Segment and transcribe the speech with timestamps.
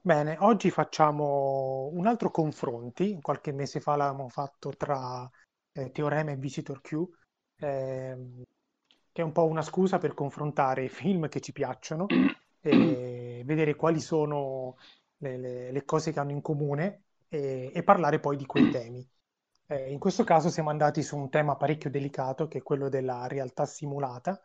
[0.00, 3.18] Bene, oggi facciamo un altro confronti.
[3.20, 5.30] Qualche mese fa l'abbiamo fatto tra
[5.72, 6.94] eh, Teorema e Visitor Q,
[7.58, 8.42] ehm,
[9.12, 12.06] che è un po' una scusa per confrontare film che ci piacciono
[12.60, 14.76] e vedere quali sono
[15.18, 19.06] le, le- le cose che hanno in comune e, e parlare poi di quei temi.
[19.70, 23.26] Eh, in questo caso siamo andati su un tema parecchio delicato, che è quello della
[23.26, 24.40] realtà simulata.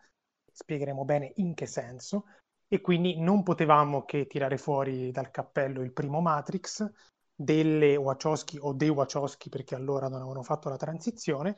[0.52, 2.26] Spiegheremo bene in che senso
[2.68, 6.86] e quindi non potevamo che tirare fuori dal cappello il primo Matrix,
[7.34, 11.56] delle Wachowski o dei Wachowski perché allora non avevano fatto la transizione,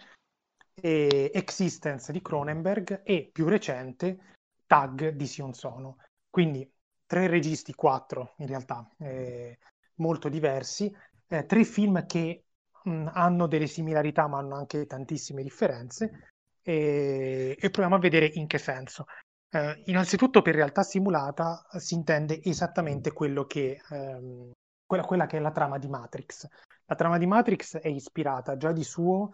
[0.74, 4.36] e Existence di Cronenberg e più recente
[4.68, 5.98] Tag di Sion Sono.
[6.30, 6.70] Quindi
[7.06, 9.58] tre registi, quattro in realtà, eh,
[9.96, 10.94] molto diversi,
[11.28, 12.45] eh, tre film che
[12.86, 16.30] mh, hanno delle similarità ma hanno anche tantissime differenze
[16.62, 19.06] e, e proviamo a vedere in che senso.
[19.50, 24.52] Eh, innanzitutto per realtà simulata si intende esattamente quello che, ehm,
[24.86, 26.48] quella, quella che è la trama di Matrix.
[26.86, 29.32] La trama di Matrix è ispirata già di suo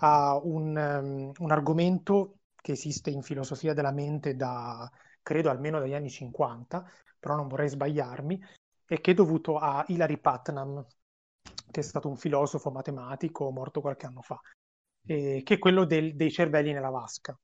[0.00, 4.90] a un, um, un argomento che esiste in filosofia della mente da,
[5.22, 6.84] credo, almeno dagli anni 50,
[7.18, 8.40] però non vorrei sbagliarmi,
[8.86, 10.84] e che è dovuto a Hilary Putnam,
[11.70, 14.40] che è stato un filosofo matematico morto qualche anno fa,
[15.06, 17.38] e, che è quello del, dei cervelli nella vasca.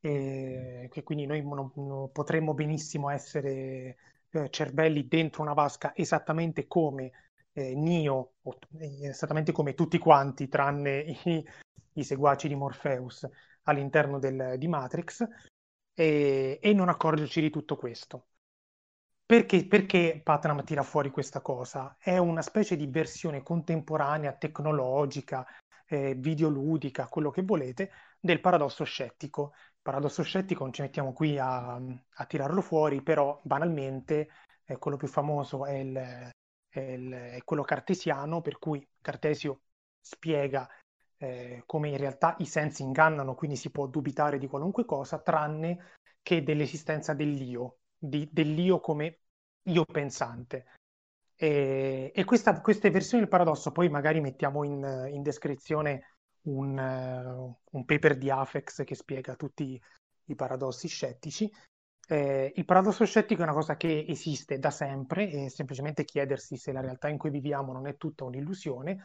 [0.00, 3.96] E, che quindi noi non, non potremmo benissimo essere
[4.30, 7.10] eh, cervelli dentro una vasca esattamente come
[7.52, 11.44] eh, Neo, o, eh, esattamente come tutti quanti, tranne i,
[11.94, 13.28] i seguaci di Morpheus
[13.64, 15.26] all'interno del, di Matrix,
[15.94, 18.26] e, e non accorgerci di tutto questo.
[19.30, 21.96] Perché, perché Putnam tira fuori questa cosa?
[22.00, 25.46] È una specie di versione contemporanea, tecnologica,
[25.86, 29.52] eh, videoludica, quello che volete, del paradosso scettico.
[29.54, 34.30] Il paradosso scettico non ci mettiamo qui a, a tirarlo fuori, però banalmente
[34.64, 35.94] eh, quello più famoso è, il,
[36.68, 39.60] è, il, è, quello cartesiano, per cui Cartesio
[40.00, 40.68] spiega
[41.18, 45.92] eh, come in realtà i sensi ingannano, quindi si può dubitare di qualunque cosa, tranne
[46.20, 49.19] che dell'esistenza dell'io, di, dell'io come
[49.64, 50.66] io pensante.
[51.36, 57.58] E, e questa, queste versioni del paradosso poi magari mettiamo in, in descrizione un, uh,
[57.70, 59.80] un, paper di Afex che spiega tutti
[60.26, 61.50] i paradossi scettici.
[62.06, 66.72] Eh, il paradosso scettico è una cosa che esiste da sempre, è semplicemente chiedersi se
[66.72, 68.98] la realtà in cui viviamo non è tutta un'illusione.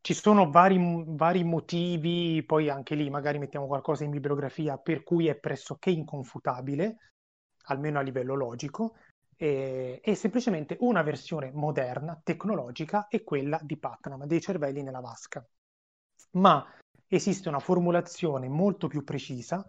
[0.00, 0.78] Ci sono vari,
[1.08, 6.96] vari motivi, poi anche lì magari mettiamo qualcosa in bibliografia, per cui è pressoché inconfutabile,
[7.64, 8.94] almeno a livello logico
[9.36, 15.46] e, e semplicemente una versione moderna, tecnologica, è quella di Putnam, dei cervelli nella vasca.
[16.32, 16.66] Ma
[17.06, 19.64] esiste una formulazione molto più precisa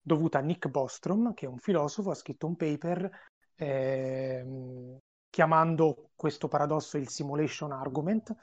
[0.00, 3.10] dovuta a Nick Bostrom, che è un filosofo, ha scritto un paper
[3.56, 4.98] eh,
[5.28, 8.34] chiamando questo paradosso il simulation argument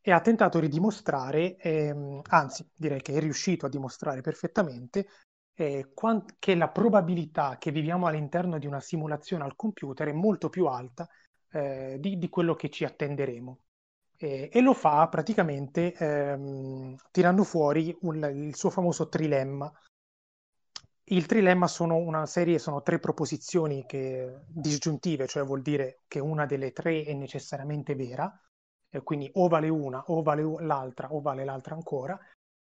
[0.00, 5.06] e ha tentato di dimostrare, ehm, anzi direi che è riuscito a dimostrare perfettamente,
[5.54, 10.48] eh, quant- che la probabilità che viviamo all'interno di una simulazione al computer è molto
[10.48, 11.08] più alta
[11.52, 13.58] eh, di, di, quello che ci attenderemo.
[14.16, 19.72] E, e lo fa praticamente ehm, tirando fuori un, il suo famoso trilemma.
[21.08, 26.46] Il trilemma sono una serie, sono tre proposizioni che, disgiuntive, cioè vuol dire che una
[26.46, 28.32] delle tre è necessariamente vera,
[28.88, 32.18] eh, quindi o vale una, o vale l'altra, o vale l'altra ancora,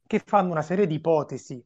[0.08, 1.64] che fanno una serie di ipotesi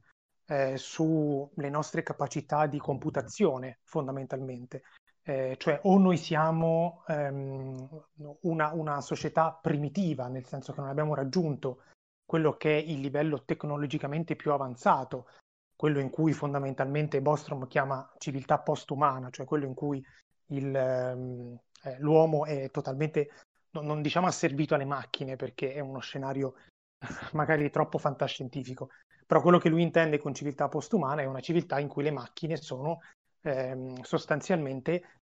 [0.47, 4.83] eh, sulle nostre capacità di computazione fondamentalmente.
[5.25, 8.05] Eh, cioè o noi siamo ehm,
[8.41, 11.83] una, una, società primitiva, nel senso che non abbiamo raggiunto
[12.25, 15.27] quello che è il livello tecnologicamente più avanzato,
[15.75, 20.05] quello in cui fondamentalmente Bostrom chiama civiltà postumana, cioè quello in cui
[20.47, 23.29] il, ehm, eh, l'uomo è totalmente,
[23.71, 26.55] non, non diciamo asservito alle macchine perché è uno scenario
[27.33, 28.89] magari troppo fantascientifico,
[29.25, 32.57] però quello che lui intende con civiltà postumana è una civiltà in cui le macchine
[32.57, 32.99] sono
[33.41, 35.19] ehm, sostanzialmente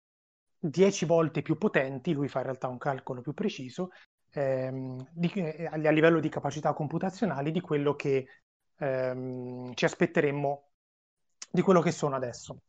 [0.59, 3.91] dieci volte più potenti, lui fa in realtà un calcolo più preciso,
[4.31, 8.27] ehm, di, eh, a livello di capacità computazionali di quello che
[8.77, 10.69] ehm, ci aspetteremmo
[11.51, 12.61] di quello che sono adesso.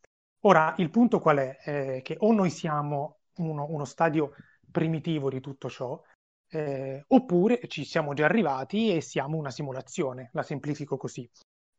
[0.42, 1.58] Ora, il punto qual è?
[1.64, 4.34] Eh, che o noi siamo uno, uno stadio
[4.70, 6.00] primitivo di tutto ciò,
[6.50, 11.28] eh, oppure ci siamo già arrivati e siamo una simulazione, la semplifico così.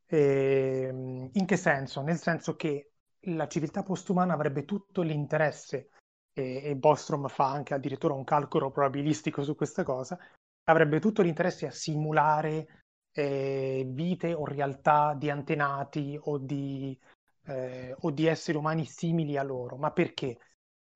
[0.06, 0.88] Eh,
[1.32, 2.02] in che senso?
[2.02, 2.92] Nel senso che
[3.24, 5.90] la civiltà postumana avrebbe tutto l'interesse,
[6.32, 10.18] e, e Bostrom fa anche addirittura un calcolo probabilistico su questa cosa,
[10.64, 16.98] avrebbe tutto l'interesse a simulare eh, vite o realtà di antenati o di,
[17.46, 19.76] eh, o di esseri umani simili a loro.
[19.76, 20.38] Ma perché?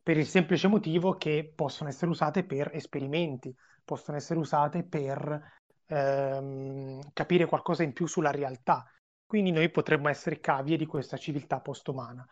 [0.05, 5.41] Per il semplice motivo che possono essere usate per esperimenti, possono essere usate per
[5.87, 8.85] ehm, capire qualcosa in più sulla realtà.
[9.25, 12.23] Quindi noi potremmo essere cavie di questa civiltà postumana.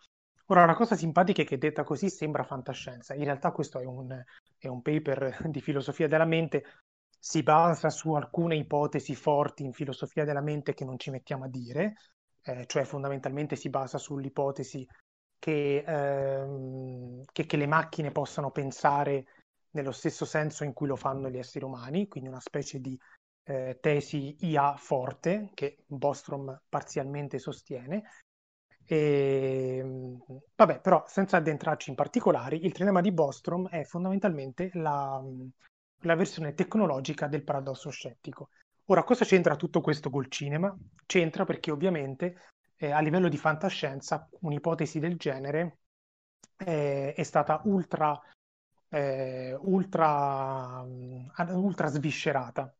[0.48, 3.14] Ora, una cosa simpatica è che detta così sembra fantascienza.
[3.14, 4.22] In realtà questo è un,
[4.58, 6.64] è un paper di filosofia della mente,
[7.18, 11.48] si basa su alcune ipotesi forti in filosofia della mente che non ci mettiamo a
[11.48, 11.94] dire,
[12.42, 14.86] eh, cioè fondamentalmente si basa sull'ipotesi
[15.42, 19.26] che, ehm, che, che le macchine possano pensare
[19.70, 22.96] nello stesso senso in cui lo fanno gli esseri umani, quindi una specie di
[23.44, 28.04] eh, tesi IA forte che Bostrom parzialmente sostiene.
[28.84, 30.18] E, ehm,
[30.54, 35.20] vabbè, però senza addentrarci in particolari, il teorema di Bostrom è fondamentalmente la,
[36.02, 38.50] la versione tecnologica del paradosso scettico.
[38.86, 40.72] Ora, cosa c'entra tutto questo col cinema?
[41.04, 42.36] C'entra perché ovviamente
[42.82, 45.78] eh, a livello di fantascienza un'ipotesi del genere
[46.56, 48.20] eh, è stata ultra,
[48.88, 52.74] eh, ultra, mm, ultra sviscerata.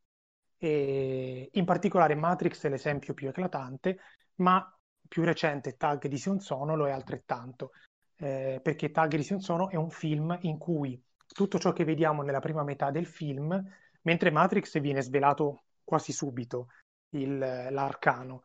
[0.58, 3.98] E in particolare Matrix è l'esempio più eclatante,
[4.36, 4.76] ma
[5.06, 7.70] più recente Tag di Sion Sono lo è altrettanto,
[8.16, 12.22] eh, perché Tag di Sion Sono è un film in cui tutto ciò che vediamo
[12.22, 13.60] nella prima metà del film,
[14.02, 16.68] mentre Matrix viene svelato quasi subito
[17.10, 18.44] il, l'arcano.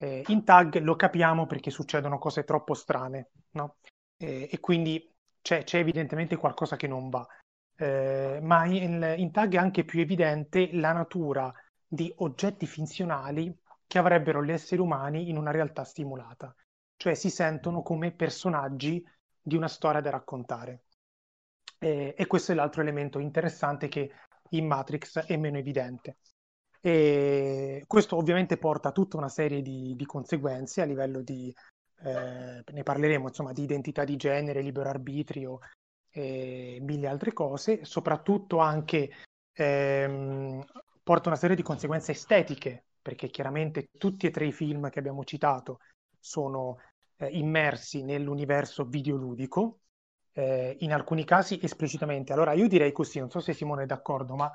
[0.00, 3.78] Eh, in tag lo capiamo perché succedono cose troppo strane, no?
[4.16, 5.12] eh, e quindi
[5.42, 7.26] c'è, c'è, evidentemente qualcosa che non va.
[7.76, 11.52] Eh, ma in, in, tag è anche più evidente la natura
[11.86, 13.56] di oggetti finzionali
[13.86, 16.54] che avrebbero gli esseri umani in una realtà stimolata,
[16.96, 19.02] cioè si sentono come personaggi
[19.40, 20.82] di una storia da raccontare.
[21.78, 24.12] E, e questo è l'altro elemento interessante che
[24.50, 26.18] in Matrix è meno evidente.
[26.80, 31.52] E questo ovviamente porta a tutta una serie di, di conseguenze a livello di,
[32.04, 35.58] eh, ne parleremo, insomma, di identità di genere, libero arbitrio
[36.10, 39.10] e mille altre cose, soprattutto anche
[39.52, 40.64] ehm,
[41.02, 45.24] porta una serie di conseguenze estetiche, perché chiaramente tutti e tre i film che abbiamo
[45.24, 45.78] citato
[46.18, 46.78] sono
[47.16, 49.80] eh, immersi nell'universo videoludico,
[50.32, 52.32] eh, in alcuni casi esplicitamente.
[52.32, 54.50] Allora io direi così, non so se Simone è d'accordo, ma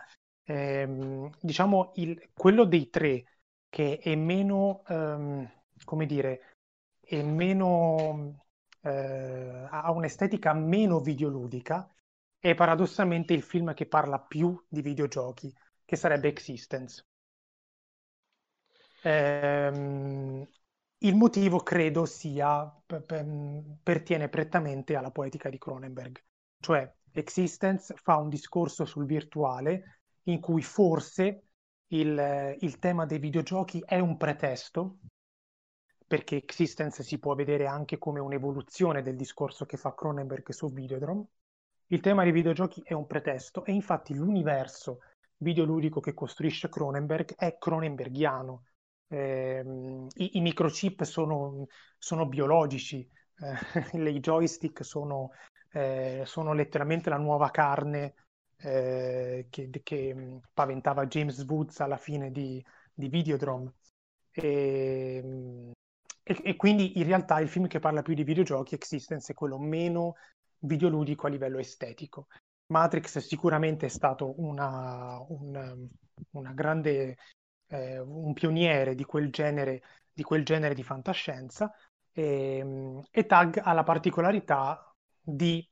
[0.45, 3.25] ehm, diciamo il, quello dei tre
[3.69, 5.49] che è meno, ehm,
[5.83, 6.55] come dire,
[6.99, 8.45] è meno,
[8.81, 11.89] eh, ha un'estetica meno videoludica,
[12.39, 15.53] è paradossalmente il film che parla più di videogiochi,
[15.85, 17.03] che sarebbe Existence.
[19.03, 20.47] Ehm,
[20.99, 22.71] il motivo credo sia,
[23.83, 26.23] pertiene prettamente alla poetica di Cronenberg,
[26.59, 31.43] cioè Existence fa un discorso sul virtuale in cui forse
[31.87, 34.99] il, il tema dei videogiochi è un pretesto,
[36.05, 41.25] perché Existence si può vedere anche come un'evoluzione del discorso che fa Cronenberg su Videodrome.
[41.87, 44.99] Il tema dei videogiochi è un pretesto e infatti l'universo
[45.37, 48.63] videoludico che costruisce Cronenberg è cronenbergiano,
[49.07, 49.63] eh,
[50.15, 51.67] i, i, microchip sono,
[51.97, 53.07] sono biologici,
[53.93, 55.31] eh, i joystick sono,
[55.71, 58.15] eh, sono, letteralmente la nuova carne
[58.63, 62.63] eh, che, che, paventava James Woods alla fine di,
[62.93, 63.73] di Videodrome.
[64.31, 65.71] E,
[66.23, 69.59] e, e, quindi in realtà il film che parla più di videogiochi, Existence, è quello
[69.59, 70.15] meno
[70.59, 72.27] videoludico a livello estetico.
[72.67, 75.75] Matrix sicuramente è stato una, una,
[76.31, 77.17] una grande
[77.67, 79.81] eh, un pioniere di quel genere
[80.13, 81.73] di, quel genere di fantascienza
[82.11, 85.67] e, e Tag ha la particolarità di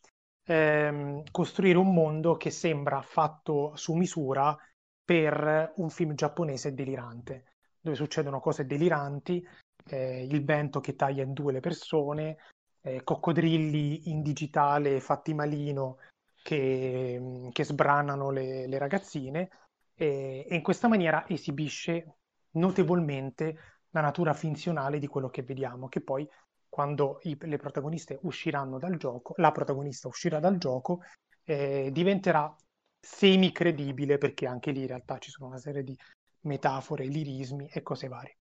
[0.51, 4.58] ehm, costruire un mondo che sembra fatto su misura
[5.03, 9.46] per un film giapponese delirante, dove succedono cose deliranti,
[9.88, 12.38] eh, il vento che taglia in due le persone,
[12.81, 15.98] eh, coccodrilli in digitale fatti malino
[16.43, 19.50] che, che sbranano le, le ragazzine
[19.93, 22.15] e, e in questa maniera esibisce
[22.51, 23.58] notevolmente
[23.91, 26.27] la natura finzionale di quello che vediamo, che poi
[26.72, 31.01] quando i, le protagoniste usciranno dal gioco, la protagonista uscirà dal gioco,
[31.44, 32.56] eh, diventerà
[32.98, 35.98] semi-credibile perché anche lì in realtà ci sono una serie di
[36.44, 38.38] metafore, lirismi e cose varie.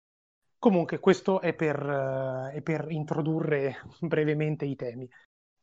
[0.57, 5.09] Comunque questo è per, uh, è per introdurre brevemente i temi.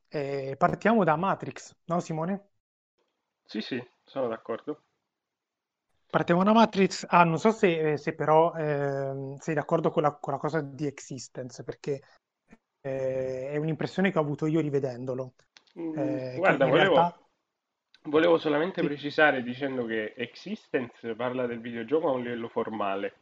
[0.07, 2.49] Eh, partiamo da Matrix, no Simone?
[3.45, 4.83] Sì, sì, sono d'accordo.
[6.11, 7.07] Partiamo da Matrix.
[7.09, 10.87] Ah, non so se, se però eh, sei d'accordo con la, con la, cosa di
[10.87, 12.01] Existence, perché
[12.81, 15.33] eh, è un'impressione che ho avuto io rivedendolo.
[15.79, 17.19] Mm, eh, guarda, volevo, realtà...
[18.05, 18.87] volevo, solamente sì.
[18.87, 23.15] precisare dicendo che Existence parla del videogioco a un livello formale,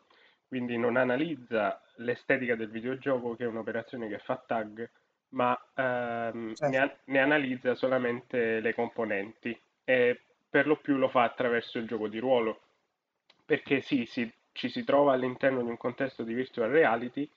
[0.48, 4.88] quindi non analizza l'estetica del videogioco, che è un'operazione che fa tag,
[5.30, 6.76] ma ehm, certo.
[6.76, 12.08] ne, ne, analizza solamente le componenti e per lo più lo fa attraverso il gioco
[12.08, 12.60] di ruolo,
[13.44, 17.28] perché sì, sì ci si trova all'interno di un contesto di virtual reality,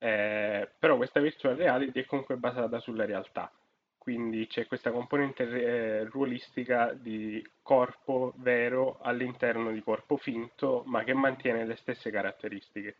[0.00, 3.52] eh, però questa virtual reality è comunque basata sulla realtà
[4.00, 11.12] quindi c'è questa componente eh, ruolistica di corpo vero all'interno di corpo finto, ma che
[11.12, 12.96] mantiene le stesse caratteristiche.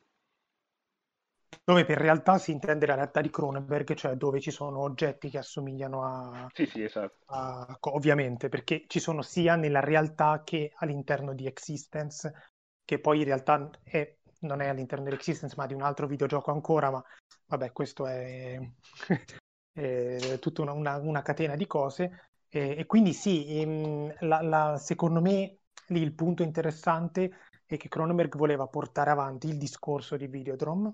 [1.65, 5.39] Dove per realtà si intende la realtà di Cronenberg, cioè dove ci sono oggetti che
[5.39, 6.51] assomigliano a...
[6.53, 7.25] Sì, sì, esatto.
[7.33, 12.53] A, ovviamente, perché ci sono sia nella realtà che all'interno di Existence,
[12.85, 16.51] che poi in realtà è, non è all'interno di Existence, ma di un altro videogioco
[16.51, 17.05] ancora, ma
[17.47, 18.59] vabbè, questo è
[19.75, 22.31] eh, tutta una, una, una, catena di cose.
[22.49, 27.31] Eh, e quindi sì, ehm, la, la, secondo me lì il punto interessante
[27.67, 30.93] è che Cronenberg voleva portare avanti il discorso di Videodrome,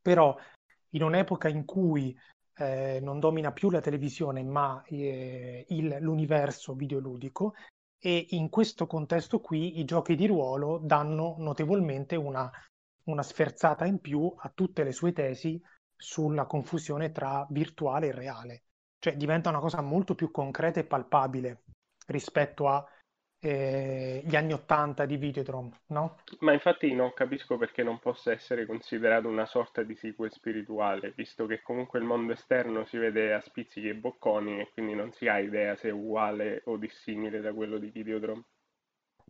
[0.00, 0.36] però
[0.90, 2.16] in un'epoca in cui
[2.58, 7.54] eh, non domina più la televisione ma eh, il, l'universo videoludico
[8.06, 12.48] e in questo contesto qui i giochi di ruolo danno notevolmente una,
[13.06, 15.60] una sferzata in più a tutte le sue tesi
[15.96, 18.62] sulla confusione tra virtuale e reale.
[19.00, 21.64] Cioè diventa una cosa molto più concreta e palpabile
[22.06, 22.84] rispetto agli
[23.46, 26.16] eh, anni Ottanta di Videodrome, no?
[26.40, 31.46] Ma infatti non capisco perché non possa essere considerato una sorta di sequel spirituale, visto
[31.46, 35.28] che comunque il mondo esterno si vede a spizzichi e bocconi e quindi non si
[35.28, 38.44] ha idea se è uguale o dissimile da quello di Videodrome.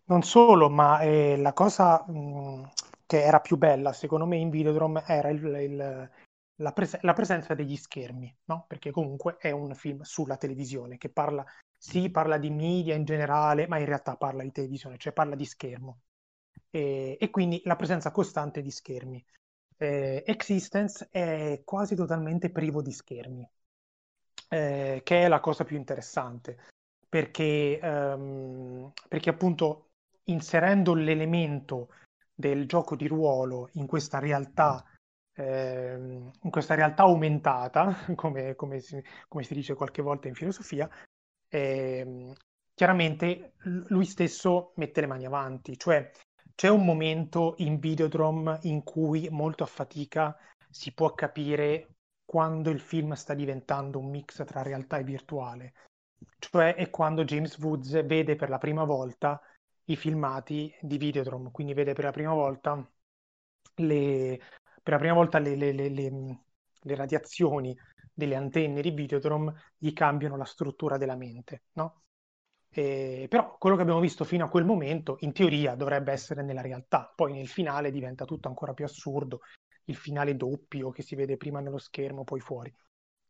[0.07, 2.71] Non solo, ma eh, la cosa mh,
[3.07, 6.11] che era più bella secondo me in Videodrome era il, il,
[6.57, 8.65] la, pres- la, presenza degli schermi, no?
[8.67, 11.45] perché comunque è un film sulla televisione che parla,
[11.87, 15.45] sì, parla di media in generale, ma in realtà parla di televisione, cioè parla di
[15.45, 16.01] schermo.
[16.69, 19.25] E, e quindi la presenza costante di schermi.
[19.77, 23.49] Eh, Existence è quasi totalmente privo di schermi,
[24.49, 26.59] eh, che è la cosa più interessante,
[27.09, 29.91] perché, um, perché appunto
[30.25, 31.91] inserendo l'elemento
[32.35, 34.85] del gioco di ruolo in questa realtà
[35.39, 40.89] Ehm, in questa realtà aumentata, come, come, si, come, si, dice qualche volta in filosofia,
[41.57, 42.35] eh,
[42.75, 43.55] chiaramente
[43.89, 46.11] lui stesso mette le mani avanti, cioè
[46.55, 50.37] c'è un momento in Videodrome in cui molto a fatica
[50.71, 55.73] si può capire quando il film sta diventando un mix tra realtà e virtuale,
[56.39, 59.41] cioè è quando James Woods vede per la prima volta
[59.85, 62.87] i filmati di Videodrome, quindi vede per la prima volta
[63.77, 64.41] le,
[64.83, 67.77] la prima volta le, le, le radiazioni
[68.17, 72.05] delle antenne di Videodrome gli cambiano la struttura della mente, no?
[72.71, 76.63] E, però quello che abbiamo visto fino a quel momento, in teoria, dovrebbe essere nella
[76.63, 77.13] realtà.
[77.15, 79.41] Poi nel finale diventa tutto ancora più assurdo,
[79.85, 82.75] il finale doppio che si vede prima nello schermo, poi fuori.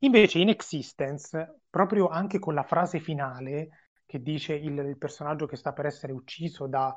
[0.01, 5.57] Invece in Existence, proprio anche con la frase finale che dice il, il personaggio che
[5.57, 6.95] sta per essere ucciso da,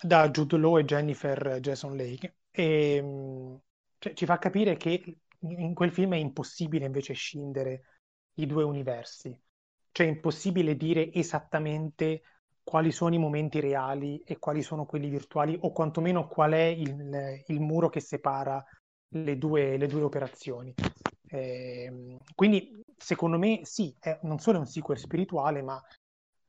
[0.00, 3.60] da Jude Law e Jennifer Jason Lake, e, ehm,
[3.98, 5.18] cioè, ci fa capire che
[5.50, 7.82] in quel film è impossibile invece scindere
[8.34, 9.38] i due universi.
[9.92, 12.22] Cioè è impossibile dire esattamente
[12.62, 17.42] quali sono i momenti reali e quali sono quelli virtuali, o quantomeno qual è il,
[17.46, 18.62] il muro che separa
[19.08, 20.74] le due, le due operazioni.
[21.28, 25.80] Eh, quindi, secondo me, sì, è non solo un sequel spirituale, ma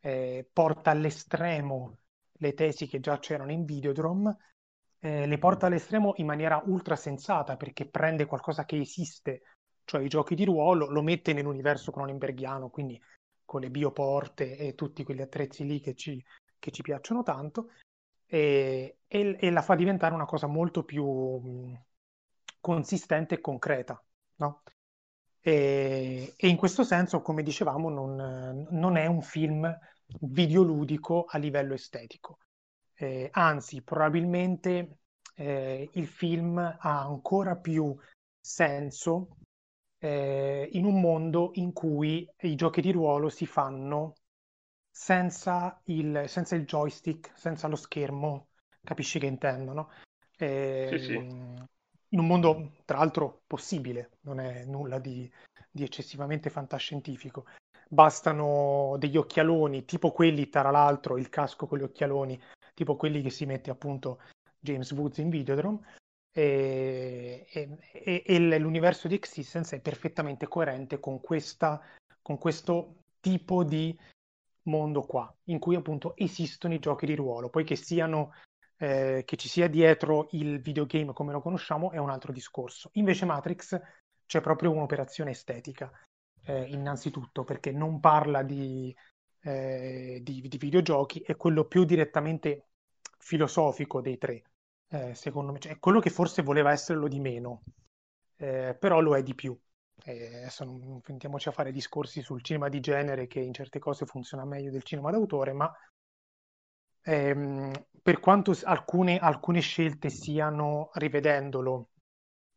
[0.01, 1.97] eh, porta all'estremo
[2.39, 4.37] le tesi che già c'erano in Videodrome
[4.99, 9.41] eh, le porta all'estremo in maniera ultra sensata perché prende qualcosa che esiste,
[9.85, 12.99] cioè i giochi di ruolo, lo mette nell'universo cronenberghiano, quindi
[13.45, 16.23] con le bioporte e tutti quegli attrezzi lì che ci,
[16.59, 17.71] che ci piacciono tanto,
[18.25, 21.83] e, e, e, la fa diventare una cosa molto più mh,
[22.59, 24.01] consistente e concreta.
[24.37, 24.63] No?
[25.39, 29.73] E, e, in questo senso, come dicevamo, non, non è un film
[30.19, 32.39] videoludico a livello estetico
[32.97, 34.99] eh, anzi, probabilmente
[35.35, 37.95] eh, il film ha ancora più
[38.39, 39.37] senso
[39.99, 44.15] eh, in un mondo in cui i giochi di ruolo si fanno
[44.89, 48.47] senza il, senza il joystick, senza lo schermo,
[48.83, 49.91] capisci che intendo, no?
[50.35, 51.13] Sì, sì.
[51.13, 51.65] Ehm,
[52.11, 55.31] in un mondo, tra l'altro, possibile, non è nulla di,
[55.69, 57.45] di eccessivamente fantascientifico
[57.89, 62.39] bastano degli occhialoni, tipo quelli, tra l'altro, il casco con gli occhialoni,
[62.77, 64.19] tipo quelli che si mette appunto
[64.59, 65.79] James Woods in Videodrome.
[66.31, 71.81] E, e, e l'universo di Existence è perfettamente coerente con, questa,
[72.21, 73.97] con questo tipo di
[74.63, 78.33] mondo qua, in cui appunto esistono i giochi di ruolo, poi che siano
[78.77, 82.91] eh, che ci sia dietro il videogame come lo conosciamo è un altro discorso.
[82.93, 83.79] Invece Matrix
[84.27, 85.91] c'è proprio un'operazione estetica,
[86.43, 88.95] eh, innanzitutto perché non parla di,
[89.41, 92.66] eh, di, di, videogiochi, è quello più direttamente
[93.27, 94.41] filosofico dei tre,
[94.89, 97.61] eh, secondo me, cioè, è quello che forse voleva esserlo di meno,
[98.37, 99.57] eh, però lo è di più.
[100.05, 104.05] Eh, adesso non mettiamoci a fare discorsi sul cinema di genere che in certe cose
[104.05, 105.69] funziona meglio del cinema d'autore, ma
[107.03, 111.89] ehm, per quanto alcune, alcune scelte siano, rivedendolo,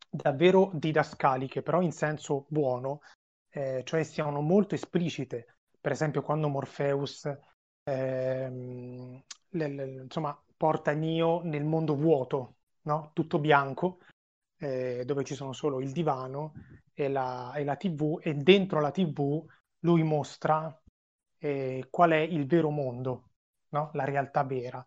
[0.09, 3.01] davvero didascaliche, però in senso buono,
[3.51, 5.57] eh, cioè siano molto esplicite.
[5.81, 7.29] Per esempio, quando Morpheus
[7.85, 13.13] ehm, le, le, insomma, porta Neo nel mondo vuoto, no?
[13.15, 14.01] tutto bianco,
[14.59, 16.53] eh, dove ci sono solo il divano
[16.93, 19.43] e la, e la, TV, e dentro la TV
[19.79, 20.79] lui mostra
[21.39, 23.31] eh, qual è il vero mondo,
[23.71, 23.89] no?
[23.95, 24.85] la realtà vera.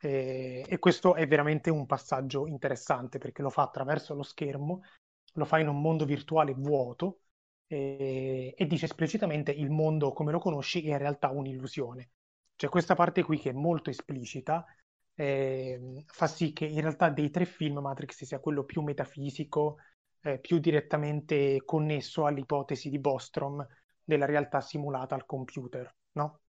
[0.00, 4.80] E, e, questo è veramente un passaggio interessante perché lo fa attraverso lo schermo,
[5.34, 7.20] lo fa in un mondo virtuale vuoto
[7.66, 12.12] e, e dice esplicitamente il mondo come lo conosci è in realtà un'illusione.
[12.56, 14.64] C'è questa parte qui che è molto esplicita,
[15.14, 19.78] eh, fa sì che in realtà dei tre film Matrix sia quello più metafisico,
[20.22, 23.66] eh, più direttamente connesso all'ipotesi di Bostrom
[24.04, 26.40] della realtà simulata al computer, no?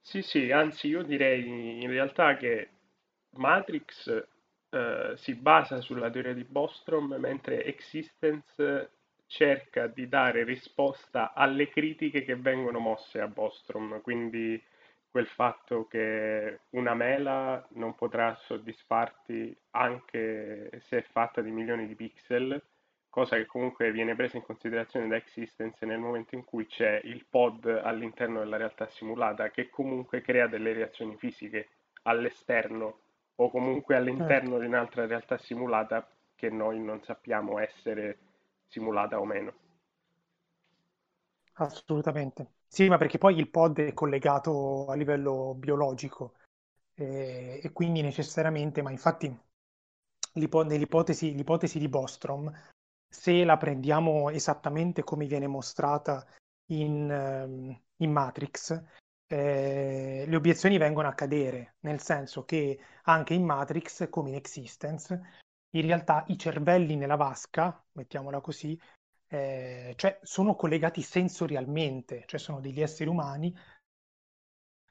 [0.00, 2.70] Sì, sì, anzi io direi in realtà che
[3.36, 4.08] Matrix
[4.70, 8.90] eh, si basa sulla teoria di Bostrom, mentre Existence
[9.26, 14.60] cerca di dare risposta alle critiche che vengono mosse a Bostrom, quindi
[15.10, 21.94] quel fatto che una mela non potrà soddisfarti anche se è fatta di milioni di
[21.94, 22.62] pixel,
[23.08, 27.26] cosa che comunque viene presa in considerazione da Existence nel momento in cui c'è il
[27.28, 31.68] pod all'interno della realtà simulata che comunque crea delle reazioni fisiche
[32.02, 33.00] all'esterno
[33.36, 34.60] o comunque all'interno certo.
[34.60, 38.18] di un'altra realtà simulata che noi non sappiamo essere
[38.66, 39.54] simulata o meno.
[41.54, 42.57] Assolutamente.
[42.68, 46.34] Sì, ma perché poi il pod è collegato a livello biologico
[46.94, 49.34] eh, e quindi necessariamente, ma infatti
[50.34, 52.50] nell'ipotesi l'ipotesi di Bostrom
[53.08, 56.24] se la prendiamo esattamente come viene mostrata
[56.66, 58.82] in, ehm, in Matrix,
[59.26, 65.20] eh, le obiezioni vengono a cadere, nel senso che anche in Matrix, come in Existence,
[65.70, 68.78] in realtà i cervelli nella vasca, mettiamola così,
[69.28, 73.54] eh, cioè sono collegati sensorialmente, cioè sono degli esseri umani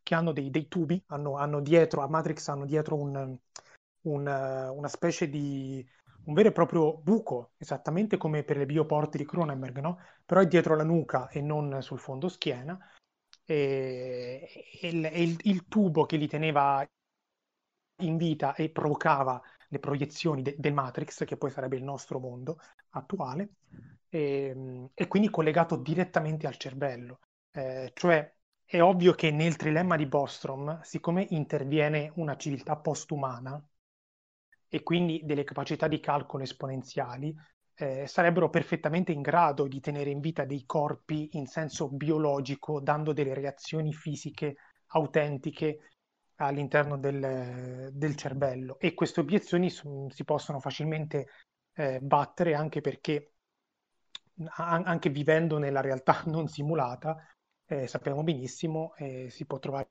[0.04, 3.38] che hanno dei, dei tubi, hanno, hanno, dietro, a Matrix hanno dietro un,
[4.04, 5.86] un, una specie di
[6.26, 10.00] un vero e proprio buco, esattamente come per le bioporte di Cronenberg, no?
[10.26, 12.78] Però è dietro la nuca e non sul fondo schiena.
[13.46, 14.48] E,
[14.82, 16.86] e, il, il, il, tubo che li teneva
[18.02, 22.60] in vita e provocava le proiezioni de, del Matrix, che poi sarebbe il nostro mondo
[22.92, 23.50] attuale,
[24.10, 27.20] e, e quindi collegato direttamente al cervello.
[27.52, 33.62] Eh, cioè è ovvio che nel trilemma di Bostrom, siccome interviene una civiltà postumana,
[34.70, 37.34] e quindi delle capacità di calcolo esponenziali,
[37.76, 43.14] eh, sarebbero perfettamente in grado di tenere in vita dei corpi in senso biologico, dando
[43.14, 44.56] delle reazioni fisiche
[44.88, 45.97] autentiche
[46.38, 48.80] all'interno del, del cervello.
[48.80, 51.28] E queste obiezioni si possono facilmente
[51.74, 53.34] eh, battere anche perché,
[54.56, 57.18] a, anche vivendo nella realtà non simulata,
[57.66, 59.90] eh, sappiamo benissimo, eh, si può trovare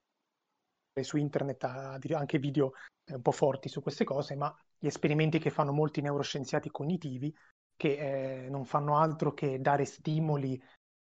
[1.02, 2.72] su internet anche video
[3.04, 7.34] eh, un po' forti su queste cose, ma gli esperimenti che fanno molti neuroscienziati cognitivi,
[7.76, 10.60] che eh, non fanno altro che dare stimoli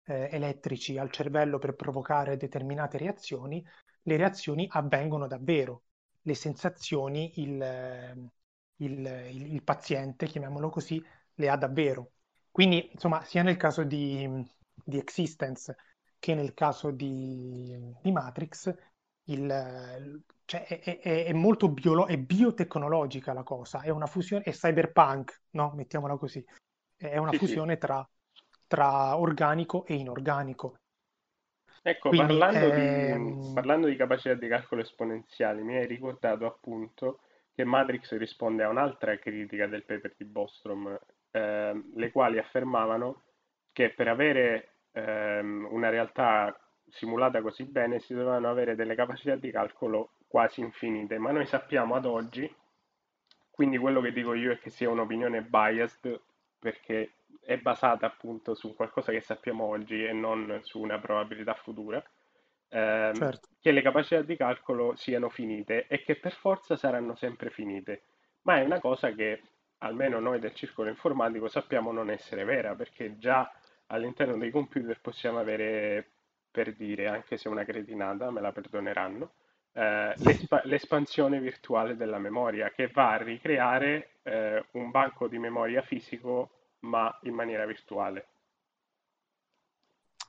[0.05, 3.65] eh, elettrici al cervello per provocare determinate reazioni,
[4.03, 5.83] le reazioni avvengono davvero,
[6.21, 8.29] le sensazioni il,
[8.77, 11.03] il, il, il paziente, chiamiamolo così,
[11.35, 12.11] le ha davvero.
[12.51, 14.29] Quindi, insomma, sia nel caso di,
[14.83, 15.75] di Existence
[16.19, 18.73] che nel caso di, di Matrix,
[19.25, 24.51] il, cioè è, è, è molto biolo- è biotecnologica la cosa, è una fusione, è
[24.51, 25.71] cyberpunk, no?
[25.75, 26.45] Mettiamola così.
[26.95, 27.77] È una fusione.
[27.77, 28.07] Tra,
[28.67, 30.77] tra, organico e inorganico.
[31.85, 33.41] Ecco, Quindi, parlando, ehm...
[33.41, 37.19] di, parlando di capacità di calcolo esponenziali, mi hai ricordato appunto
[37.53, 40.97] che Matrix risponde a un'altra critica del paper di Bostrom,
[41.31, 43.23] eh, le quali affermavano
[43.73, 46.57] che per avere ehm, una realtà
[46.89, 51.95] simulata così bene si dovevano avere delle capacità di calcolo quasi infinite, ma noi sappiamo
[51.95, 52.49] ad oggi,
[53.51, 56.21] quindi quello che dico io è che sia un'opinione biased
[56.57, 57.11] perché
[57.45, 62.03] è basata appunto su qualcosa che sappiamo oggi e non su una probabilità futura.
[62.69, 63.49] ehm, certo.
[63.61, 68.03] che le capacità di calcolo siano finite e che per forza saranno sempre finite.
[68.43, 69.41] Ma è una cosa che
[69.79, 73.51] almeno noi del circolo informatico sappiamo non essere vera, perché già
[73.87, 76.11] all'interno dei computer possiamo avere,
[76.49, 79.33] per dire, anche se una cretinata, me la perdoneranno,
[79.73, 85.81] eh, l'esp- l'espansione virtuale della memoria che va a ricreare eh, un banco di memoria
[85.81, 88.27] fisico ma in maniera virtuale.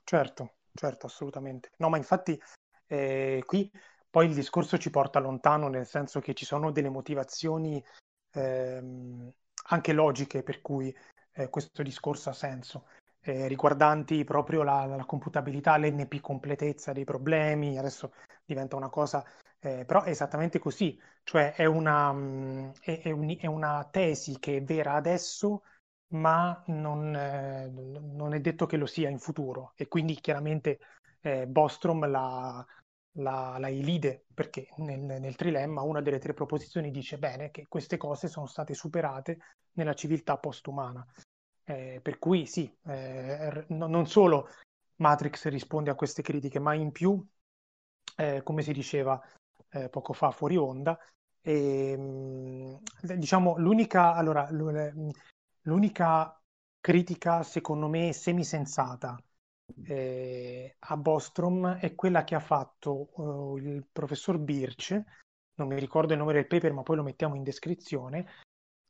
[0.04, 1.70] Certo, certo, assolutamente.
[1.78, 2.40] No, ma infatti
[2.86, 3.70] eh, qui
[4.10, 7.82] poi il discorso ci porta lontano, nel senso che ci sono delle motivazioni
[8.32, 9.32] ehm,
[9.68, 10.94] anche logiche per cui
[11.32, 12.86] eh, questo discorso ha senso,
[13.22, 18.12] eh, riguardanti proprio la, la, computabilità, l'NP completezza dei problemi, adesso
[18.44, 19.24] diventa una cosa,
[19.58, 24.38] eh, però è esattamente così, cioè è una, mh, è, è, un, è una tesi
[24.38, 25.62] che è vera adesso,
[26.14, 30.79] ma non, eh, non, è detto che lo sia in futuro e quindi chiaramente
[31.20, 32.64] eh, Bostrom la,
[33.12, 37.96] la, la elide perché nel, nel, trilemma una delle tre proposizioni dice bene che queste
[37.96, 39.38] cose sono state superate
[39.72, 41.05] nella civiltà postumana.
[41.66, 44.48] Eh, per cui sì, eh, no, non solo
[44.96, 47.24] Matrix risponde a queste critiche, ma in più,
[48.16, 49.20] eh, come si diceva
[49.70, 50.96] eh, poco fa fuori onda,
[51.40, 52.79] ehm,
[53.16, 54.46] diciamo l'unica, allora,
[55.64, 56.40] l'unica
[56.81, 59.18] critica secondo me semisensata
[59.85, 65.03] eh, a Bostrom è quella che ha fatto uh, il professor Birch,
[65.55, 68.27] non mi ricordo il nome del paper ma poi lo mettiamo in descrizione,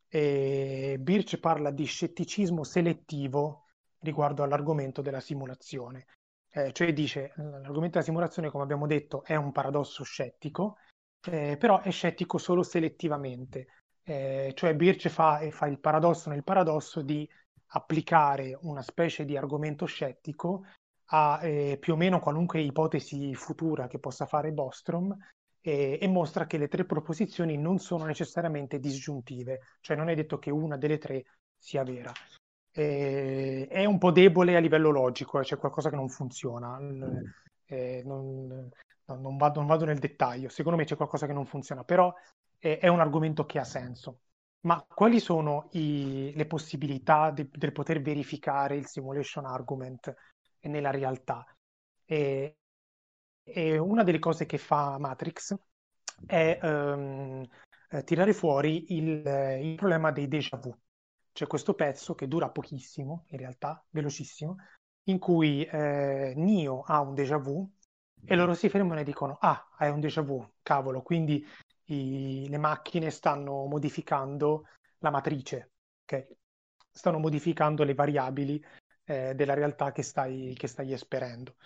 [0.09, 3.67] e Birch parla di scetticismo selettivo
[4.01, 6.07] riguardo all'argomento della simulazione.
[6.51, 10.77] Eh, cioè dice l'argomento della simulazione, come abbiamo detto, è un paradosso scettico,
[11.27, 13.84] eh, però è scettico solo selettivamente.
[14.07, 17.29] Eh, cioè Birch fa, fa il paradosso nel paradosso di
[17.69, 20.67] applicare una specie di argomento scettico
[21.07, 25.17] a eh, più o meno qualunque ipotesi futura che possa fare Bostrom
[25.61, 30.39] e, e, mostra che le tre proposizioni non sono necessariamente disgiuntive, cioè non è detto
[30.39, 31.25] che una delle tre
[31.57, 32.13] sia vera.
[32.71, 36.79] E, è un po' debole a livello logico, eh, c'è qualcosa che non funziona.
[37.67, 38.69] Eh, non,
[39.07, 42.15] non, vado, non, vado, nel dettaglio, secondo me c'è qualcosa che non funziona, però
[42.65, 44.21] è, è un argomento che ha senso.
[44.61, 50.15] Ma quali sono i, le possibilità di, del poter verificare il simulation argument
[50.63, 51.45] nella realtà?
[52.07, 52.57] E,
[53.43, 55.55] e una delle cose che fa Matrix
[56.25, 57.47] è um,
[58.05, 60.75] tirare fuori il, il, problema dei déjà vu.
[61.33, 64.57] C'è questo pezzo che dura pochissimo, in realtà, velocissimo,
[65.09, 67.71] in cui eh, Nio ha un déjà vu
[68.25, 71.45] e loro si fermano e dicono ah, hai un déjà vu, cavolo, quindi
[71.87, 74.67] i, le macchine stanno modificando
[74.99, 75.73] la matrice,
[76.05, 76.27] ok?
[76.91, 78.65] Stanno modificando le variabili
[79.05, 81.57] eh, della realtà che stai, che stai esperendo.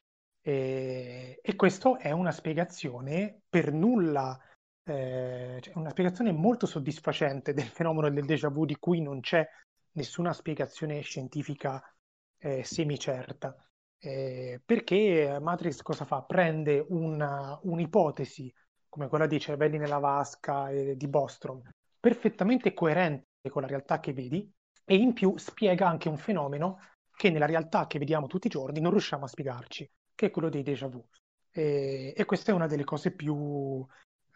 [0.40, 4.38] E, e questa è una spiegazione per nulla,
[4.84, 9.46] eh, cioè una spiegazione molto soddisfacente del fenomeno del déjà vu di cui non c'è
[9.92, 11.82] nessuna spiegazione scientifica
[12.38, 13.54] eh, semicerta.
[14.00, 16.22] Eh, perché Matrix cosa fa?
[16.22, 18.52] Prende una, un'ipotesi
[18.98, 21.62] come quella dei cervelli nella vasca e di Bostrom,
[22.00, 24.52] perfettamente coerente con la realtà che vedi
[24.84, 26.80] e in più spiega anche un fenomeno
[27.14, 30.48] che nella realtà che vediamo tutti i giorni non riusciamo a spiegarci, che è quello
[30.48, 31.04] dei déjà vu.
[31.52, 33.86] E, e questa è una delle cose più,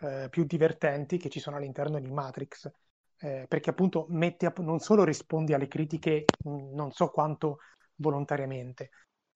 [0.00, 2.70] eh, più, divertenti che ci sono all'interno di Matrix,
[3.18, 7.58] eh, perché appunto a, non solo rispondi alle critiche, non so quanto
[7.96, 8.90] volontariamente,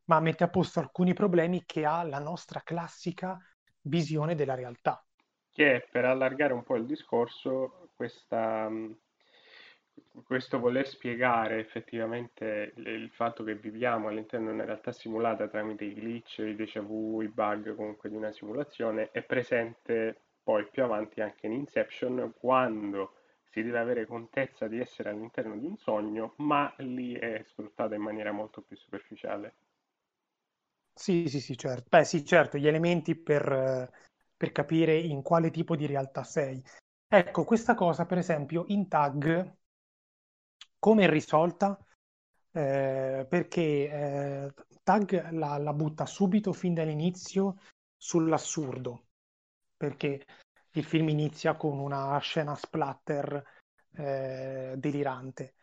[0.04, 3.36] ma mette a posto alcuni problemi che ha la nostra classica
[3.82, 5.05] visione della realtà.
[5.56, 8.68] Che per allargare un po' il discorso, questa,
[10.24, 15.94] questo voler spiegare effettivamente il fatto che viviamo all'interno di una realtà simulata tramite i
[15.94, 21.20] glitch, i déjà vu, i bug comunque di una simulazione è presente poi più avanti
[21.20, 23.14] anche in Inception quando
[23.50, 28.02] si deve avere contezza di essere all'interno di un sogno, ma lì è sfruttata in
[28.02, 29.54] maniera molto più superficiale.
[30.98, 31.84] Sì, sì, sì, certo.
[31.90, 33.90] Beh, sì, certo, gli elementi per,
[34.36, 36.62] per capire in quale tipo di realtà sei.
[37.08, 39.56] Ecco, questa cosa, per esempio, in tag,
[40.78, 41.78] come è risolta?
[42.50, 47.56] Eh, perché eh, tag la, la butta subito, fin dall'inizio,
[47.96, 49.06] sull'assurdo,
[49.76, 50.24] perché
[50.72, 53.42] il film inizia con una scena splatter
[53.92, 55.54] eh, delirante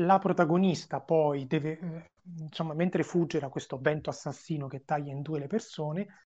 [0.00, 5.22] la protagonista poi deve, eh, insomma, mentre fugge da questo vento assassino che taglia in
[5.22, 6.25] due le persone,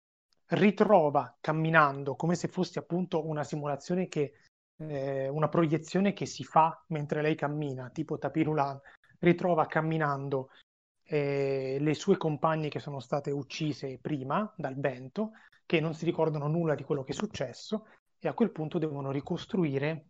[0.48, 4.34] ritrova camminando come se fosse appunto una simulazione che,
[4.76, 8.80] eh, una proiezione che si fa mentre lei cammina, tipo Tapirulan,
[9.18, 10.50] ritrova camminando
[11.04, 15.32] eh, le sue compagne che sono state uccise prima dal vento
[15.66, 17.86] che non si ricordano nulla di quello che è successo
[18.18, 20.06] e a quel punto devono ricostruire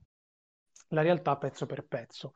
[0.88, 2.32] la realtà pezzo per pezzo.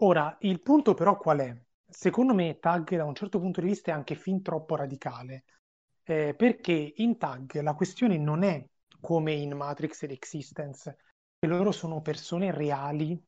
[0.00, 1.56] Ora, il punto però qual è?
[1.88, 5.44] Secondo me Tag da un certo punto di vista è anche fin troppo radicale,
[6.08, 8.64] eh, perché in Tag la questione non è
[9.00, 10.96] come in Matrix ed Existence,
[11.38, 13.20] che loro sono persone reali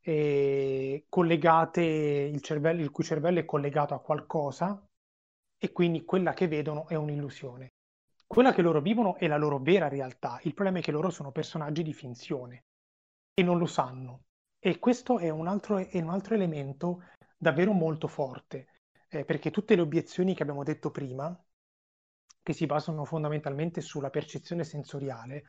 [0.00, 4.84] eh, collegate, il, cervello, il cui cervello è collegato a qualcosa
[5.58, 7.70] e quindi quella che vedono è un'illusione.
[8.26, 11.32] Quella che loro vivono è la loro vera realtà, il problema è che loro sono
[11.32, 12.64] personaggi di finzione
[13.34, 14.24] e non lo sanno.
[14.58, 17.02] E questo è un altro, è un altro elemento
[17.36, 18.68] davvero molto forte,
[19.08, 21.36] eh, perché tutte le obiezioni che abbiamo detto prima,
[22.42, 25.44] che si basano fondamentalmente sulla percezione sensoriale,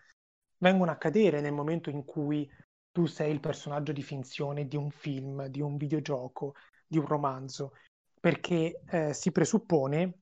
[0.57, 2.49] vengono a cadere nel momento in cui
[2.91, 7.73] tu sei il personaggio di finzione di un film, di un videogioco, di un romanzo,
[8.19, 10.19] perché eh, si presuppone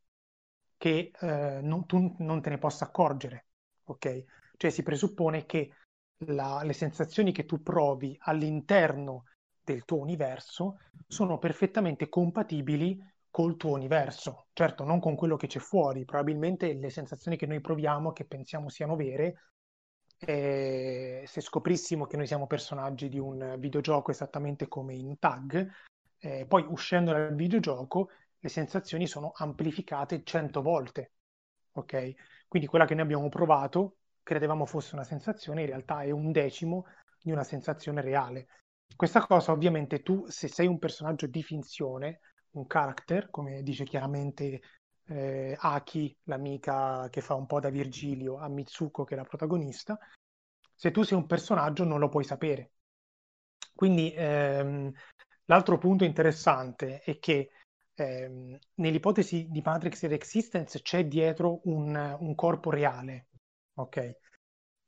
[0.78, 3.46] che eh, non, tu non te ne possa accorgere,
[3.84, 4.24] ok?
[4.58, 5.72] Cioè si presuppone che
[6.26, 9.26] la, le sensazioni che tu provi all'interno
[9.64, 13.00] del tuo universo sono perfettamente compatibili
[13.32, 14.48] col tuo universo.
[14.54, 18.70] Certo, non con quello che c'è fuori, probabilmente le sensazioni che noi proviamo, che pensiamo
[18.70, 19.52] siano vere,
[20.20, 25.67] eh, se scoprissimo che noi siamo personaggi di un videogioco esattamente come in Tag,
[26.20, 31.13] eh, poi uscendo dal videogioco le sensazioni sono amplificate 100 volte.
[31.74, 32.13] Ok?
[32.48, 36.86] Quindi quella che noi abbiamo provato, credevamo fosse una sensazione, in realtà è un decimo
[37.22, 38.48] di una sensazione reale.
[38.96, 42.20] Questa cosa ovviamente tu, se sei un personaggio di finzione,
[42.52, 44.62] un character, come dice chiaramente
[45.08, 49.98] eh, Aki, l'amica che fa un po' da Virgilio, a Mitsuko che è la protagonista,
[50.76, 52.72] se tu sei un personaggio non lo puoi sapere.
[53.74, 54.92] Quindi ehm,
[55.46, 57.52] l'altro punto interessante è che
[57.96, 63.28] ehm, nell'ipotesi di Matrix Existence c'è dietro un, un corpo reale,
[63.76, 64.18] ok?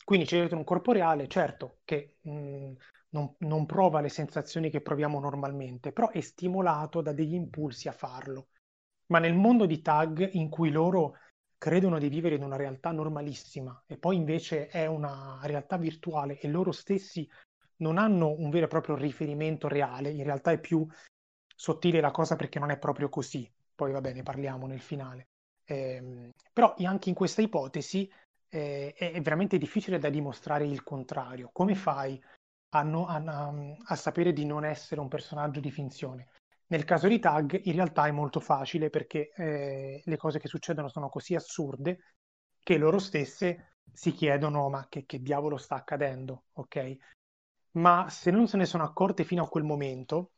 [0.04, 2.72] Quindi c'è dietro un corpo reale, certo, che mh,
[3.14, 7.92] non, non prova le sensazioni che proviamo normalmente, però è stimolato da degli impulsi a
[7.92, 8.48] farlo.
[9.08, 11.18] Ma nel mondo di tag in cui loro
[11.58, 16.50] credono di vivere in una realtà normalissima e poi invece è una realtà virtuale e
[16.50, 17.30] loro stessi
[17.78, 20.86] non hanno un vero e proprio riferimento reale, in realtà è più
[21.56, 25.28] sottile la cosa perché non è proprio così, poi va bene, parliamo nel finale.
[25.66, 28.12] Eh, però anche in questa ipotesi
[28.50, 31.50] eh, è veramente difficile da dimostrare il contrario.
[31.54, 32.22] Come fai
[32.74, 33.54] a, no, a,
[33.86, 36.30] a, sapere di non essere un personaggio di finzione.
[36.68, 40.88] Nel caso di Tag in realtà è molto facile perché eh, le cose che succedono
[40.88, 42.16] sono così assurde
[42.60, 46.96] che loro stesse si chiedono ma che, che diavolo sta accadendo, ok?
[47.74, 50.32] Ma se non se ne sono accorte fino a quel momento,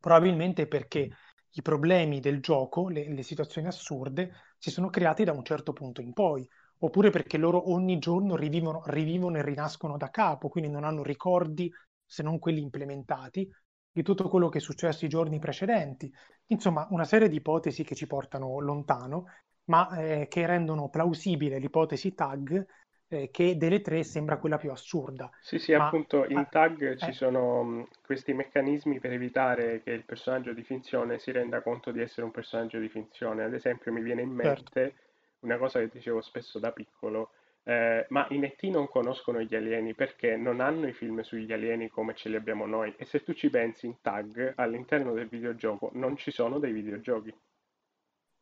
[0.00, 1.08] probabilmente perché
[1.50, 6.00] i problemi del gioco, le, le situazioni assurde, si sono creati da un certo punto
[6.00, 6.48] in poi
[6.84, 11.72] oppure perché loro ogni giorno rivivono, rivivono e rinascono da capo, quindi non hanno ricordi
[12.04, 13.48] se non quelli implementati
[13.90, 16.12] di tutto quello che è successo i giorni precedenti.
[16.46, 19.26] Insomma, una serie di ipotesi che ci portano lontano,
[19.66, 22.66] ma eh, che rendono plausibile l'ipotesi tag
[23.08, 25.30] eh, che delle tre sembra quella più assurda.
[25.40, 29.92] Sì, sì, ma, appunto in tag eh, ci sono mh, questi meccanismi per evitare che
[29.92, 33.44] il personaggio di finzione si renda conto di essere un personaggio di finzione.
[33.44, 34.70] Ad esempio mi viene in certo.
[34.74, 34.80] mente...
[34.80, 35.03] Certo
[35.44, 37.30] una cosa che dicevo spesso da piccolo,
[37.64, 41.88] eh, ma i netti non conoscono gli alieni perché non hanno i film sugli alieni
[41.88, 45.90] come ce li abbiamo noi e se tu ci pensi in tag all'interno del videogioco
[45.94, 47.34] non ci sono dei videogiochi.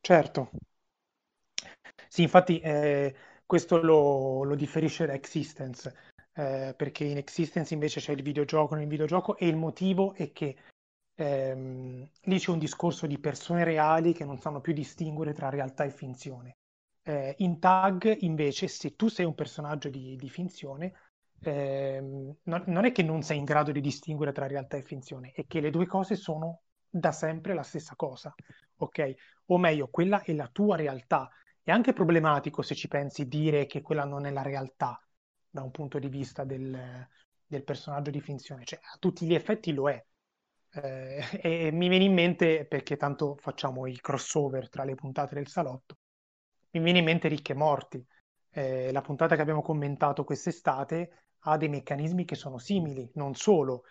[0.01, 0.51] Certo.
[2.09, 3.15] Sì, infatti eh,
[3.47, 5.95] questo lo, lo, differisce da Existence,
[6.35, 10.57] eh, perché in Existence invece c'è il videogioco nel videogioco e il motivo è che
[11.15, 15.85] ehm, lì c'è un discorso di persone reali che non sanno più distinguere tra realtà
[15.85, 16.57] e finzione.
[17.05, 20.93] Eh, in tag, invece, se tu sei un personaggio di, di finzione,
[21.41, 25.33] ehm, non, non, è che non sei in grado di distinguere tra realtà e finzione,
[25.33, 28.33] è che le due cose sono da sempre la stessa cosa,
[28.77, 29.15] ok?
[29.47, 31.29] O meglio, quella è la tua realtà.
[31.63, 35.01] È anche problematico se ci pensi dire che quella non è la realtà
[35.51, 37.09] da un punto di vista del,
[37.47, 40.05] del personaggio di finzione, cioè a tutti gli effetti lo è.
[40.75, 45.49] Eh, e mi viene in mente perché tanto facciamo i crossover tra le puntate del
[45.49, 45.97] salotto
[46.79, 48.05] mi viene in mente Ricche Morti.
[48.51, 53.85] Eh, la puntata che abbiamo commentato quest'estate ha dei meccanismi che sono simili, non solo,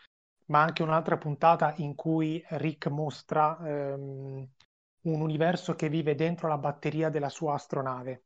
[0.46, 4.48] ma anche un'altra puntata in cui Rick mostra ehm,
[5.02, 8.24] un universo che vive dentro la batteria della sua astronave.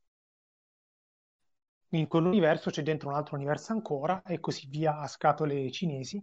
[1.90, 6.22] In quell'universo c'è dentro un altro universo ancora e così via a scatole cinesi.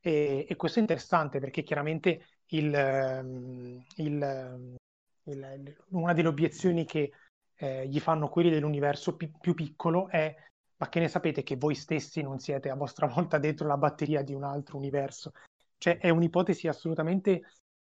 [0.00, 4.78] E, e questo è interessante perché chiaramente il, ehm, il,
[5.24, 7.12] il, una delle obiezioni che
[7.58, 10.34] eh, gli fanno quelli dell'universo pi- più piccolo è
[10.78, 14.22] ma che ne sapete che voi stessi non siete a vostra volta dentro la batteria
[14.22, 15.32] di un altro universo?
[15.76, 17.42] Cioè è un'ipotesi assolutamente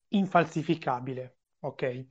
[0.10, 1.82] infalsificabile, ok?
[1.82, 2.08] E,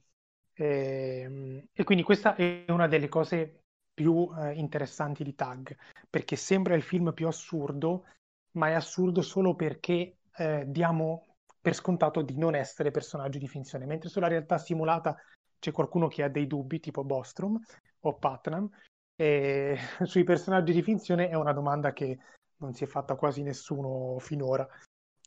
[0.55, 5.77] ehm, e quindi questa è una delle cose più eh, interessanti di Tag,
[6.09, 8.05] perché sembra il film più assurdo,
[8.53, 13.87] ma è assurdo solo perché eh, diamo per scontato di non essere personaggi di finzione,
[13.87, 15.17] mentre sulla realtà simulata
[15.59, 17.59] c'è qualcuno che ha dei dubbi, tipo Bostrom
[18.01, 18.71] o Putnam,
[19.17, 22.19] e sui personaggi di finzione è una domanda che
[22.59, 24.67] non si è fatta quasi nessuno finora.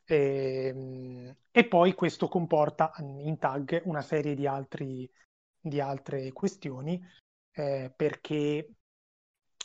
[0.06, 5.10] E, ehm, e poi questo comporta in tag una serie di, altri,
[5.60, 7.02] di altre questioni,
[7.52, 8.70] eh, perché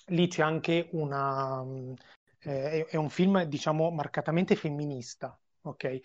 [0.07, 1.65] lì c'è anche una...
[2.39, 6.01] Eh, è, un film, diciamo, marcatamente femminista, ok?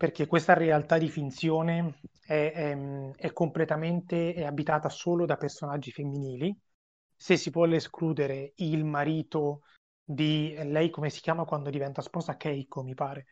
[0.00, 6.58] Perché questa realtà di finzione è, è, è completamente è abitata solo da personaggi femminili,
[7.14, 9.60] se si vuole escludere il marito
[10.02, 12.38] di lei, come si chiama quando diventa sposa?
[12.38, 13.26] Keiko, mi pare.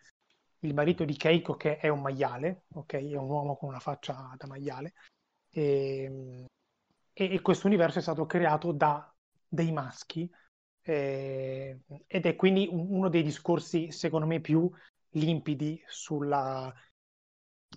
[0.59, 2.97] Il marito di Keiko che è un maiale, ok?
[2.97, 4.93] È un uomo con una faccia da maiale.
[5.53, 6.45] Ehm,
[7.15, 9.11] e, e questo universo è stato creato da
[9.49, 10.31] dei maschi
[10.83, 14.71] eh, ed è quindi uno dei discorsi, secondo me, più
[15.11, 16.73] limpidi sulla,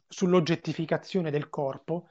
[0.08, 2.08] sull'oggettificazione del corpo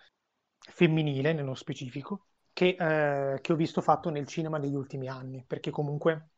[0.59, 5.70] femminile nello specifico che, eh, che ho visto fatto nel cinema negli ultimi anni, perché
[5.70, 6.30] comunque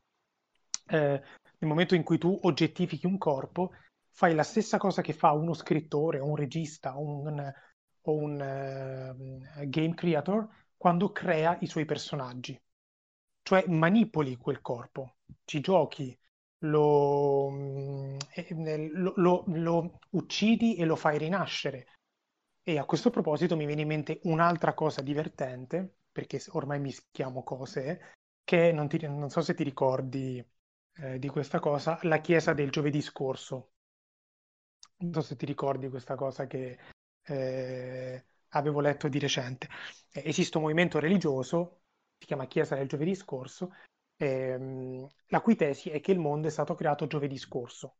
[0.89, 1.23] eh,
[1.59, 3.73] nel momento in cui tu oggettifichi un corpo,
[4.11, 7.53] fai la stessa cosa che fa uno scrittore, un regista un,
[8.03, 12.61] o un uh, game creator quando crea i suoi personaggi.
[13.43, 16.17] Cioè manipoli quel corpo, ci giochi,
[16.63, 18.19] lo, mm,
[18.93, 21.87] lo, lo, lo uccidi e lo fai rinascere.
[22.63, 28.17] E a questo proposito mi viene in mente un'altra cosa divertente perché ormai mischiamo cose,
[28.45, 30.45] che non, ti, non so se ti ricordi
[30.97, 33.73] eh, di questa cosa, la chiesa del giovedì scorso.
[34.99, 36.79] Non so se ti ricordi questa cosa che
[37.23, 39.69] eh, avevo letto di recente.
[40.13, 41.81] Esiste un movimento religioso,
[42.19, 43.73] si chiama Chiesa del giovedì scorso,
[44.23, 47.97] ehm, la cui tesi è che il mondo è stato creato giovedì scorso.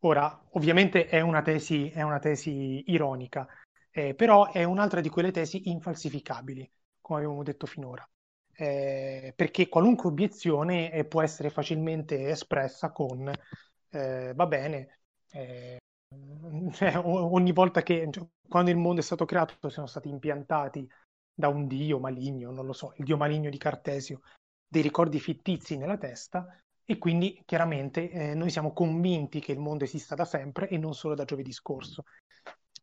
[0.00, 3.46] Ora, ovviamente è una tesi, è una tesi ironica,
[3.90, 8.08] eh, però è un'altra di quelle tesi infalsificabili come abbiamo detto finora.
[8.52, 13.30] Eh, perché qualunque obiezione eh, può essere facilmente espressa con
[13.90, 15.00] eh, va bene,
[15.32, 15.78] eh,
[17.04, 20.88] ogni volta che cioè, quando il mondo è stato creato sono stati impiantati
[21.32, 24.20] da un dio maligno, non lo so, il dio maligno di Cartesio,
[24.70, 26.46] dei ricordi fittizi nella testa
[26.84, 30.94] e quindi chiaramente eh, noi siamo convinti che il mondo esista da sempre e non
[30.94, 32.04] solo da giovedì scorso.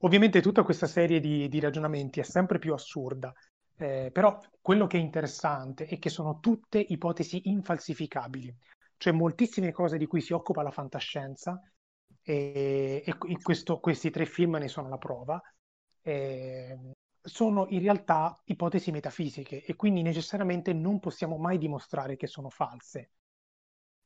[0.02, 3.34] Ovviamente tutta questa serie di, di ragionamenti è sempre più assurda
[3.80, 8.56] eh, però quello che è interessante è che sono tutte ipotesi infalsificabili,
[8.98, 11.62] cioè moltissime cose di cui si occupa la fantascienza
[12.24, 15.40] e, e questo, questi tre film ne sono la prova.
[16.02, 16.76] Eh,
[17.28, 23.12] sono in realtà ipotesi metafisiche e quindi necessariamente non possiamo mai dimostrare che sono false.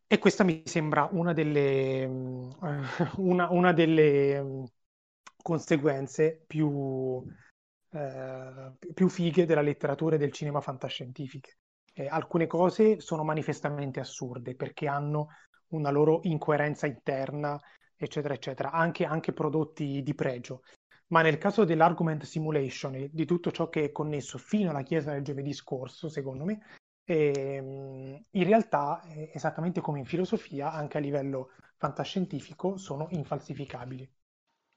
[0.07, 2.03] E questa mi sembra una delle,
[3.17, 4.65] una, una delle
[5.41, 7.23] conseguenze più,
[7.91, 11.57] eh, più fighe della letteratura e del cinema fantascientifiche.
[11.93, 15.27] Eh, alcune cose sono manifestamente assurde perché hanno
[15.69, 17.59] una loro incoerenza interna,
[17.95, 20.61] eccetera, eccetera, anche, anche prodotti di pregio.
[21.11, 25.11] Ma nel caso dell'argument simulation e di tutto ciò che è connesso fino alla Chiesa
[25.11, 26.61] del giovedì scorso, secondo me,
[27.05, 29.01] ehm, in realtà,
[29.33, 34.09] esattamente come in filosofia, anche a livello fantascientifico, sono infalsificabili.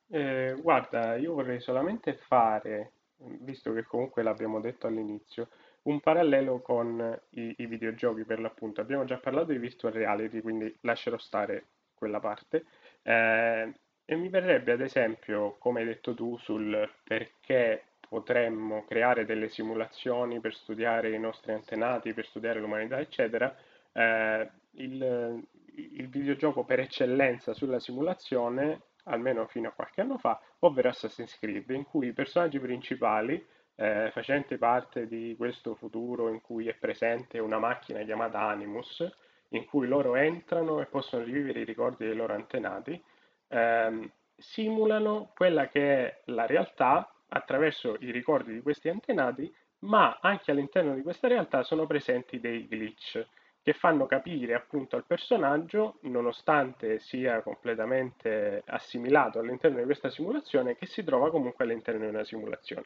[0.08, 2.92] Eh, guarda, io vorrei solamente fare
[3.40, 5.48] visto che comunque l'abbiamo detto all'inizio,
[5.82, 8.80] un parallelo con i, i, videogiochi per l'appunto.
[8.80, 12.64] Abbiamo già parlato di virtual reality, quindi lascerò stare quella parte.
[13.02, 13.72] Eh,
[14.04, 20.40] e mi verrebbe ad esempio, come hai detto tu, sul perché potremmo creare delle simulazioni
[20.40, 23.54] per studiare i nostri antenati, per studiare l'umanità, eccetera,
[23.92, 25.42] eh, il,
[25.74, 31.68] il videogioco per eccellenza sulla simulazione almeno fino a qualche anno fa, ovvero Assassin's Creed,
[31.70, 33.44] in cui i personaggi principali,
[33.76, 39.06] eh, facenti parte di questo futuro in cui è presente una macchina chiamata Animus,
[39.48, 43.00] in cui loro entrano e possono rivivere i ricordi dei loro antenati,
[43.48, 50.50] ehm, simulano quella che è la realtà attraverso i ricordi di questi antenati, ma anche
[50.50, 53.26] all'interno di questa realtà sono presenti dei glitch
[53.64, 60.84] che fanno capire appunto al personaggio, nonostante sia completamente assimilato all'interno di questa simulazione, che
[60.84, 62.84] si trova comunque all'interno di una simulazione.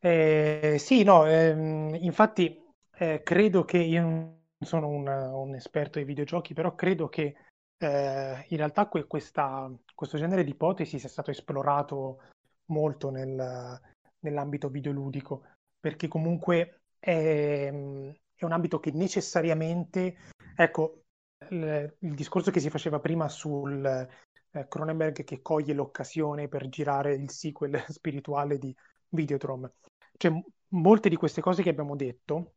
[0.00, 2.60] Eh, sì, no, ehm, infatti
[2.96, 7.36] eh, credo che io non sono un, un, esperto dei videogiochi, però credo che
[7.80, 12.22] eh, in realtà que- questa, questo genere di ipotesi sia stato esplorato
[12.66, 13.80] molto nel,
[14.20, 15.46] nell'ambito videoludico,
[15.78, 20.16] perché comunque è, è un ambito che necessariamente,
[20.54, 21.04] ecco,
[21.48, 27.14] il, il discorso che si faceva prima sul eh, Cronenberg che coglie l'occasione per girare
[27.14, 28.74] il sequel spirituale di
[29.08, 29.72] Videodrome.
[30.18, 30.32] Cioè,
[30.68, 32.56] molte di queste cose che abbiamo detto,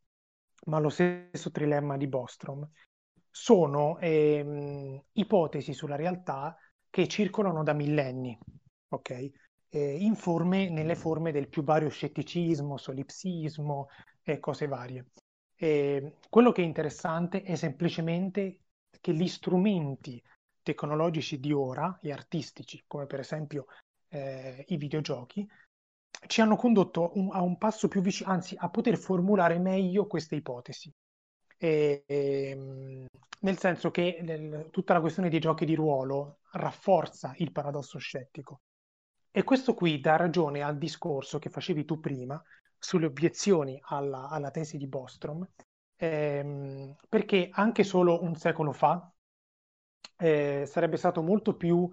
[0.66, 2.70] ma lo stesso trilemma di Bostrom,
[3.36, 6.56] sono ehm, ipotesi sulla realtà
[6.92, 8.38] che circolano da millenni,
[8.90, 9.32] ok?
[9.70, 13.88] Eh, in forme, nelle forme del più vario scetticismo, solipsismo
[14.22, 15.08] e cose varie.
[15.56, 18.60] E quello che è interessante è semplicemente
[19.02, 20.22] che gli strumenti
[20.62, 23.66] tecnologici di ora e artistici, come per esempio
[24.10, 25.50] eh, i videogiochi,
[26.28, 30.36] ci hanno condotto un, a un passo più vicino, anzi a poter formulare meglio queste
[30.36, 30.94] ipotesi.
[31.64, 33.06] E, e, ehm,
[33.40, 38.64] nel senso che nel, tutta la questione dei giochi di ruolo rafforza il paradosso scettico.
[39.32, 42.42] E questo qui dà ragione al discorso che facevi tu prima
[42.78, 45.48] sulle obiezioni alla, alla tesi di Bostrom,
[45.96, 49.10] ehm, perché anche solo un secolo fa
[50.18, 51.90] eh, sarebbe stato molto più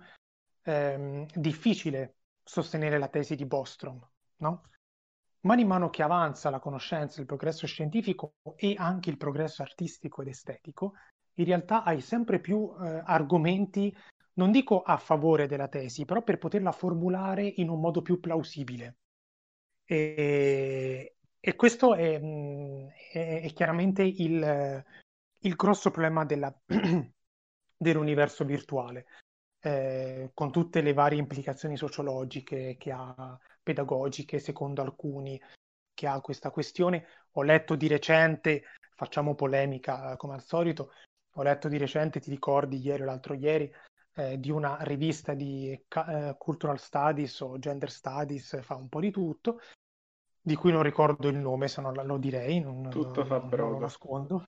[0.63, 4.05] ehm, difficile sostenere la tesi di Bostrom,
[4.39, 4.63] no?
[5.43, 10.29] Man mano che avanza la conoscenza, il progresso scientifico e anche il progresso artistico ed
[10.29, 10.95] estetico,
[11.35, 13.95] in realtà hai sempre più eh, argomenti,
[14.35, 18.97] non dico a favore della tesi, però per poterla formulare in un modo più plausibile.
[19.87, 24.85] E, e questo è, mm, è, chiaramente il,
[25.39, 26.55] il, grosso problema della,
[27.77, 29.07] dell'universo virtuale,
[29.61, 35.41] eh, con tutte le varie implicazioni sociologiche che ha, pedagogiche, secondo alcuni,
[35.95, 37.07] che ha questa questione.
[37.33, 40.93] Ho letto di recente, facciamo polemica come al solito,
[41.35, 43.73] ho letto di recente, ti ricordi ieri o l'altro ieri,
[44.15, 49.11] eh, di una rivista di eh, Cultural Studies o Gender Studies, fa un po' di
[49.11, 49.61] tutto,
[50.41, 53.71] di cui non ricordo il nome, se no lo direi, non, Tutto fa non, non
[53.73, 54.47] lo nascondo.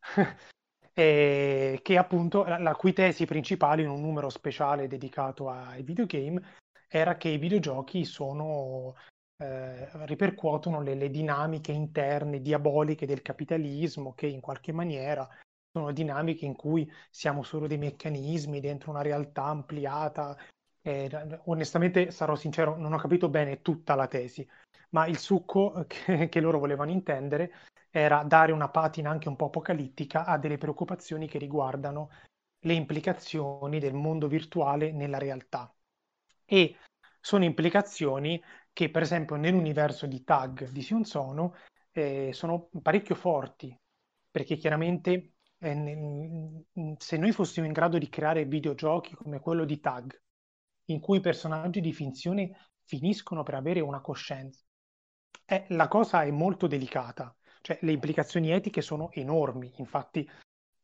[0.96, 6.62] e che appunto la, la cui tesi principale in un numero speciale dedicato ai videogame
[6.96, 8.94] era che i videogiochi sono,
[9.38, 15.28] eh, ripercuotono le, le, dinamiche interne diaboliche del capitalismo che in qualche maniera
[15.72, 20.36] sono dinamiche in cui siamo solo dei meccanismi dentro una realtà ampliata.
[20.82, 21.10] Eh,
[21.46, 24.48] onestamente sarò sincero, non ho capito bene tutta la tesi,
[24.90, 27.52] ma il succo che, che loro volevano intendere
[27.90, 32.10] era dare una patina anche un po' apocalittica a delle preoccupazioni che riguardano
[32.64, 35.74] le implicazioni del mondo virtuale nella realtà.
[36.44, 36.76] E
[37.20, 38.42] sono implicazioni
[38.72, 41.54] che, per esempio, nell'universo di tag di Sion Sono
[41.92, 43.76] eh, sono parecchio forti,
[44.30, 46.64] perché chiaramente eh,
[46.98, 50.20] se noi fossimo in grado di creare videogiochi come quello di tag,
[50.86, 54.60] in cui i personaggi di finzione finiscono per avere una coscienza,
[55.46, 60.28] eh, la cosa è molto delicata, cioè le implicazioni etiche sono enormi, infatti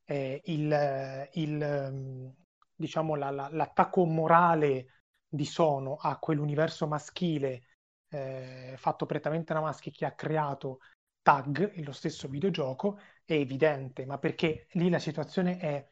[0.04, 2.34] eh, il, il,
[2.74, 4.99] diciamo, la, la, l'attacco morale
[5.31, 7.62] di Sono a quell'universo maschile
[8.09, 10.81] eh, fatto prettamente da maschi che ha creato
[11.22, 15.89] Tag, lo stesso videogioco, è evidente, ma perché lì la situazione è,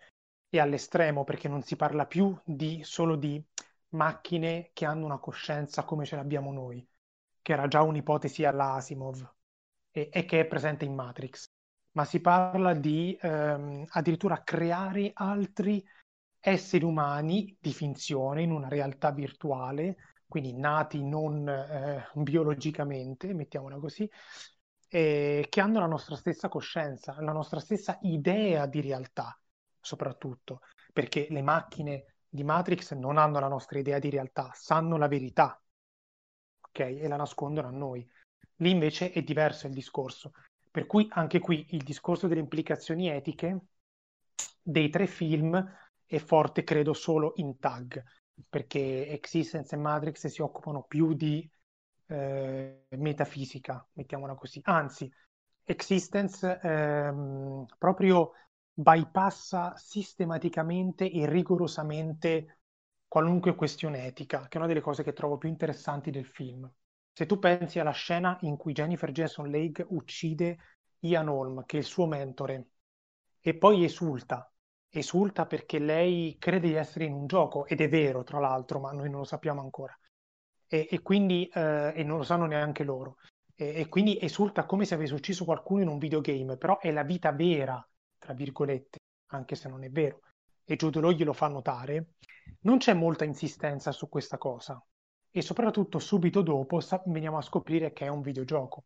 [0.48, 3.42] è all'estremo, perché non si parla più di, solo di
[3.90, 6.86] macchine che hanno una coscienza come ce l'abbiamo noi,
[7.42, 9.34] che era già un'ipotesi alla Asimov
[9.90, 11.44] e, e che è presente in Matrix,
[11.92, 15.86] ma si parla di ehm, addirittura creare altri
[16.40, 24.08] esseri umani di finzione in una realtà virtuale, quindi nati non eh, biologicamente, mettiamola così,
[24.88, 29.38] eh, che hanno la nostra stessa coscienza, la nostra stessa idea di realtà,
[29.80, 30.60] soprattutto,
[30.92, 35.60] perché le macchine di Matrix non hanno la nostra idea di realtà, sanno la verità,
[36.60, 36.78] ok?
[36.80, 38.06] E la nascondono a noi.
[38.56, 40.32] Lì invece è diverso il discorso.
[40.70, 43.58] Per cui anche qui il discorso delle implicazioni etiche
[44.62, 45.54] dei tre film
[46.08, 48.02] è forte, credo, solo in tag,
[48.48, 51.48] perché Existence e Matrix si occupano più di
[52.06, 54.60] eh, metafisica, mettiamola così.
[54.64, 55.12] Anzi,
[55.64, 58.32] Existence ehm, proprio
[58.72, 62.60] bypassa sistematicamente e rigorosamente
[63.06, 66.70] qualunque questione etica, che è una delle cose che trovo più interessanti del film.
[67.12, 70.58] Se tu pensi alla scena in cui Jennifer Jason Leigh uccide
[71.00, 72.68] Ian Holm, che è il suo mentore,
[73.40, 74.50] e poi esulta
[74.90, 78.92] esulta perché lei crede di essere in un gioco ed è vero, tra l'altro, ma
[78.92, 79.96] noi non lo sappiamo ancora.
[80.66, 83.16] E, e quindi, eh, e non lo sanno neanche loro.
[83.54, 87.02] e, e quindi esulta come se avesse ucciso qualcuno in un videogame, però è la
[87.02, 87.86] vita vera,
[88.18, 88.98] tra virgolette,
[89.32, 90.20] anche se non è vero.
[90.64, 92.14] E Jude Law glielo fa notare.
[92.60, 94.82] Non c'è molta insistenza su questa cosa
[95.30, 98.84] e soprattutto subito dopo veniamo a scoprire che è un videogioco.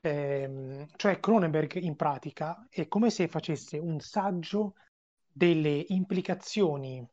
[0.00, 4.74] Eh, cioè Cronenberg in pratica è come se facesse un saggio
[5.36, 7.06] delle implicazioni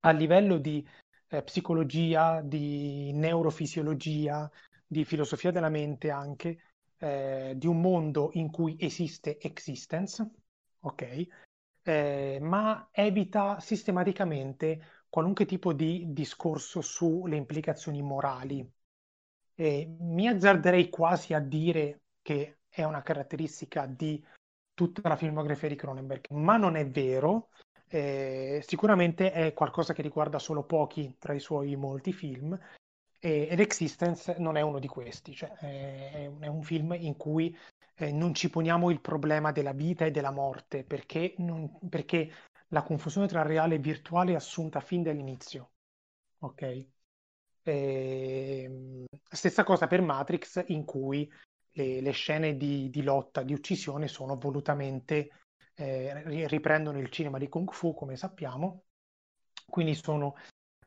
[0.00, 0.86] a livello di
[1.28, 4.50] eh, psicologia, di neurofisiologia,
[4.86, 6.58] di filosofia della mente anche,
[6.96, 10.26] eh, di un mondo in cui esiste existence,
[10.80, 11.26] ok?
[11.82, 18.66] Eh, ma evita sistematicamente qualunque tipo di discorso sulle implicazioni morali.
[19.56, 24.24] Mi azzarderei quasi a dire che è una caratteristica di
[24.86, 27.48] tutta la filmografia di Cronenberg, ma non è vero.
[27.88, 32.56] Eh, sicuramente è qualcosa che riguarda solo pochi tra i suoi molti film
[33.18, 37.56] e, ed Existence non è uno di questi, cioè è, è un film in cui
[37.96, 42.30] eh, non ci poniamo il problema della vita e della morte perché, non, perché
[42.68, 45.70] la confusione tra reale e virtuale è assunta fin dall'inizio.
[46.40, 46.62] Ok?
[46.62, 46.86] E,
[47.64, 51.28] ehm, stessa cosa per Matrix in cui
[51.78, 55.30] le, le scene di, di, lotta, di uccisione sono volutamente
[55.74, 58.84] eh, riprendono il cinema di Kung Fu, come sappiamo,
[59.66, 60.34] quindi sono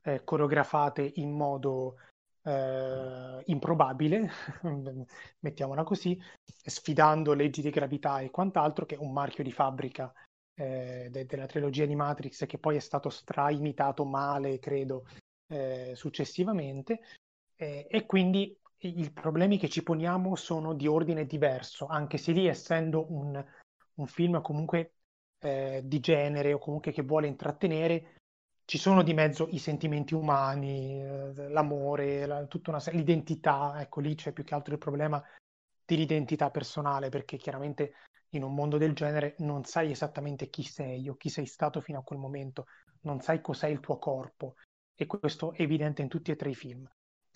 [0.03, 1.95] eh, coreografate in modo
[2.43, 4.29] eh, improbabile,
[5.39, 10.11] mettiamola così, sfidando leggi di gravità e quant'altro, che è un marchio di fabbrica
[10.55, 15.05] eh, de- della trilogia di Matrix che poi è stato straimitato male, credo,
[15.47, 16.99] eh, successivamente.
[17.61, 23.11] e quindi i problemi che ci poniamo sono di ordine diverso, anche se lì essendo
[23.11, 23.43] un,
[23.95, 24.93] un film comunque
[25.39, 28.15] eh, di genere o comunque che vuole intrattenere,
[28.65, 34.15] ci sono di mezzo i sentimenti umani, eh, l'amore, la, tutta una, l'identità, ecco lì
[34.15, 35.23] c'è più che altro il problema
[35.85, 37.93] dell'identità personale, perché chiaramente
[38.29, 41.99] in un mondo del genere non sai esattamente chi sei o chi sei stato fino
[41.99, 42.65] a quel momento,
[43.01, 44.55] non sai cos'è il tuo corpo
[44.95, 46.89] e questo è evidente in tutti e tre i film.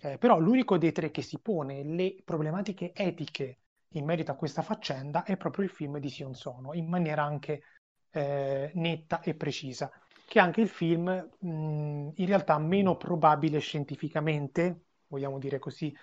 [0.06, 3.58] Eh, però l'unico dei tre che si pone le problematiche etiche
[3.96, 7.64] in merito a questa faccenda è proprio il film di Sion Sono, in maniera anche
[8.12, 9.92] eh, netta e precisa
[10.28, 15.96] che anche il film mh, in realtà meno probabile scientificamente, vogliamo dire così,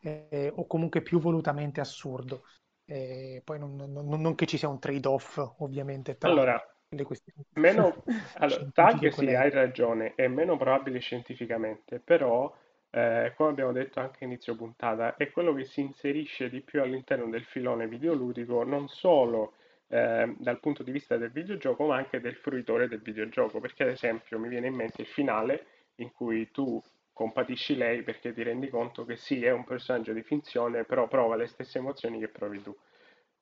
[0.00, 2.44] eh, o comunque più volutamente assurdo.
[2.84, 7.44] Eh, poi non, non, non, che ci sia un trade-off, ovviamente, tra allora, le questioni.
[7.54, 8.02] Meno,
[8.38, 12.50] allora, Tag sì, hai ragione, è meno probabile scientificamente, però,
[12.90, 17.28] eh, come abbiamo detto anche inizio puntata, è quello che si inserisce di più all'interno
[17.28, 19.54] del filone videoludico, non solo
[19.88, 23.60] eh, dal punto di vista del videogioco, ma anche del fruitore del videogioco.
[23.60, 25.66] Perché, ad esempio, mi viene in mente il finale
[25.96, 26.82] in cui tu
[27.12, 31.34] compatisci lei perché ti rendi conto che sì, è un personaggio di finzione, però prova
[31.34, 32.74] le stesse emozioni che provi tu.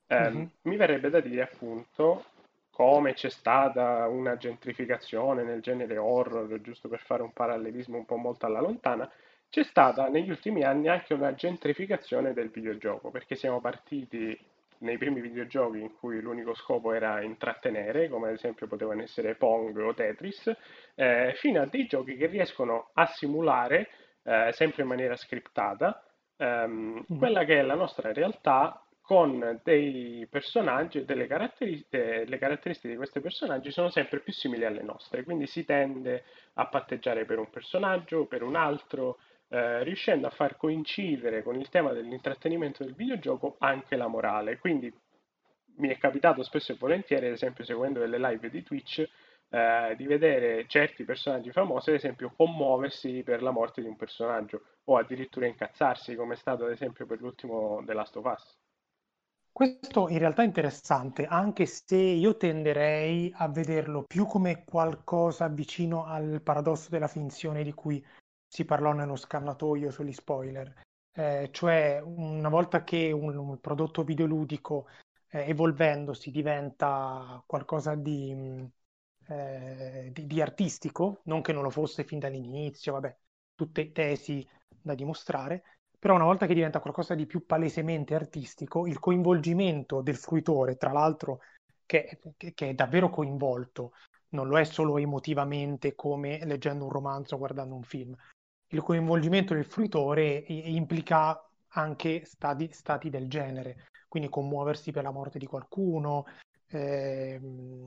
[0.06, 0.44] Eh, mm-hmm.
[0.62, 2.24] Mi verrebbe da dire appunto
[2.70, 8.16] come c'è stata una gentrificazione nel genere horror, giusto per fare un parallelismo un po'
[8.16, 9.10] molto alla lontana,
[9.56, 14.38] c'è stata negli ultimi anni anche una gentrificazione del videogioco, perché siamo partiti
[14.80, 19.74] nei primi videogiochi in cui l'unico scopo era intrattenere, come ad esempio potevano essere Pong
[19.78, 20.54] o Tetris,
[20.94, 23.88] eh, fino a dei giochi che riescono a simulare,
[24.24, 26.04] eh, sempre in maniera scriptata,
[26.36, 27.16] ehm, mm.
[27.16, 32.96] quella che è la nostra realtà con dei personaggi e delle caratteristiche, le caratteristiche di
[32.96, 37.48] questi personaggi sono sempre più simili alle nostre, quindi si tende a patteggiare per un
[37.48, 39.16] personaggio, per un altro,
[39.48, 44.58] eh, riuscendo a far coincidere con il tema dell'intrattenimento del videogioco anche la morale.
[44.58, 44.92] Quindi
[45.76, 49.08] mi è capitato spesso e volentieri, ad esempio seguendo delle live di Twitch,
[49.48, 54.62] eh, di vedere certi personaggi famosi, ad esempio, commuoversi per la morte di un personaggio
[54.84, 58.58] o addirittura incazzarsi, come è stato ad esempio per l'ultimo The Last of Us.
[59.52, 66.04] Questo in realtà è interessante, anche se io tenderei a vederlo più come qualcosa vicino
[66.04, 68.04] al paradosso della finzione di cui
[68.56, 70.72] si parlò nello scannatoio sugli spoiler.
[71.12, 74.86] Eh, cioè, una volta che un, un prodotto videoludico
[75.28, 78.64] eh, evolvendosi diventa qualcosa di, mm,
[79.28, 83.14] eh, di, di, artistico, non che non lo fosse fin dall'inizio, vabbè,
[83.54, 84.46] tutte tesi
[84.80, 85.62] da dimostrare,
[85.98, 90.92] però una volta che diventa qualcosa di più palesemente artistico, il coinvolgimento del fruitore, tra
[90.92, 91.40] l'altro
[91.84, 93.92] che, che, che è davvero coinvolto,
[94.30, 98.16] non lo è solo emotivamente come leggendo un romanzo o guardando un film,
[98.68, 105.38] il coinvolgimento del fruitore implica anche stati, stati del genere, quindi commuoversi per la morte
[105.38, 106.24] di qualcuno.
[106.68, 107.86] Ehm,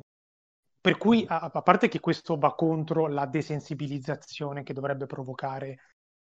[0.81, 5.79] per cui, a, a, parte che questo va contro la desensibilizzazione che dovrebbe provocare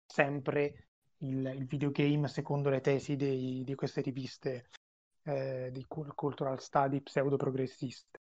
[0.07, 0.88] sempre
[1.18, 4.68] il, il videogame secondo le tesi dei, di queste riviste
[5.24, 8.21] eh, di cultural study pseudo-progressiste.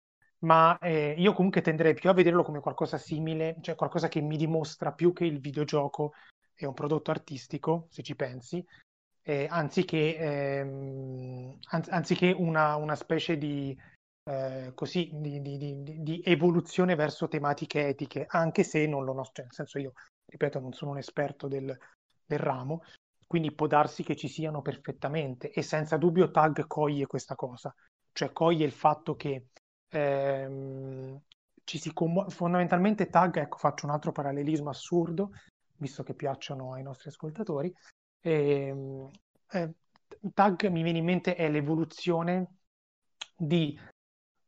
[0.45, 4.37] Ma eh, io comunque tenderei più a vederlo come qualcosa simile, cioè qualcosa che mi
[4.37, 6.13] dimostra più che il videogioco
[6.53, 8.63] è un prodotto artistico, se ci pensi,
[9.23, 13.75] eh, anziché, ehm, anz- anziché una, una, specie di,
[14.29, 19.45] eh, così, di, di, di, evoluzione verso tematiche etiche, anche se non lo no, cioè,
[19.45, 19.93] nel senso io,
[20.27, 21.75] ripeto, non sono un esperto del,
[22.23, 22.83] del ramo,
[23.25, 27.73] quindi può darsi che ci siano perfettamente e senza dubbio Tag coglie questa cosa,
[28.11, 29.47] cioè coglie il fatto che
[29.89, 31.21] ehm,
[31.63, 35.31] ci si commuove, fondamentalmente Tag, ecco faccio un altro parallelismo assurdo,
[35.77, 37.73] visto che piacciono ai nostri ascoltatori,
[38.21, 39.09] ehm,
[39.51, 39.73] eh,
[40.33, 42.57] Tag mi viene in mente è l'evoluzione
[43.35, 43.77] di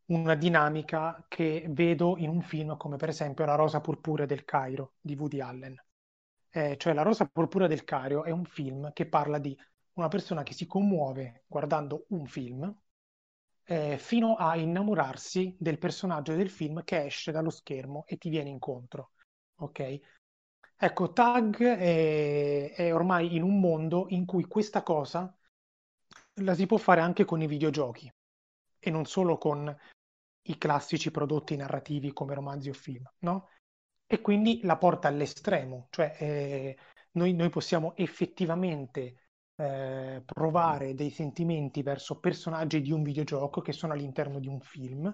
[0.05, 4.93] una dinamica che vedo in un film come per esempio La rosa purpura del Cairo
[5.01, 5.75] di Woody Allen.
[6.49, 9.57] Eh, cioè La rosa purpura del Cario è un film che parla di
[9.93, 12.73] una persona che si commuove guardando un film
[13.68, 18.49] eh, fino a innamorarsi del personaggio del film che esce dallo schermo e ti viene
[18.49, 19.11] incontro.
[19.57, 19.99] Ok?
[20.78, 25.36] Ecco, Tag è, è ormai in un mondo in cui questa cosa
[26.36, 28.11] la si può fare anche con i videogiochi
[28.80, 29.76] e non solo con
[30.43, 33.49] i classici prodotti narrativi come romanzi o film, no?
[34.07, 36.78] e quindi la porta all'estremo, cioè eh,
[37.11, 39.26] noi, noi, possiamo effettivamente
[39.58, 45.14] eh, provare dei sentimenti verso personaggi di un videogioco che sono all'interno di un film,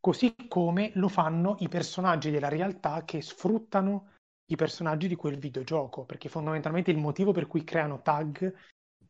[0.00, 4.12] così come lo fanno i personaggi della realtà che sfruttano
[4.50, 8.54] i personaggi di quel videogioco, perché fondamentalmente il motivo per cui creano tag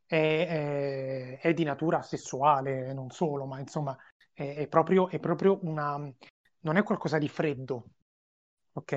[0.07, 3.97] è, è, è di natura sessuale, non solo, ma insomma
[4.33, 5.97] è, è proprio, proprio una...
[6.61, 7.91] non è qualcosa di freddo,
[8.73, 8.93] ok?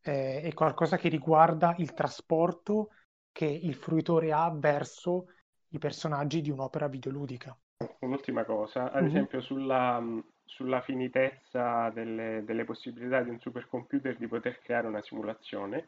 [0.00, 2.90] Eh, è qualcosa che riguarda il trasporto
[3.36, 5.26] che il fruitore ha verso
[5.68, 7.54] i personaggi di un'opera videoludica.
[7.98, 9.10] Un'ultima cosa, ad mm-hmm.
[9.10, 10.02] esempio sulla,
[10.42, 15.86] sulla finitezza delle, delle, possibilità di un supercomputer di poter creare una simulazione,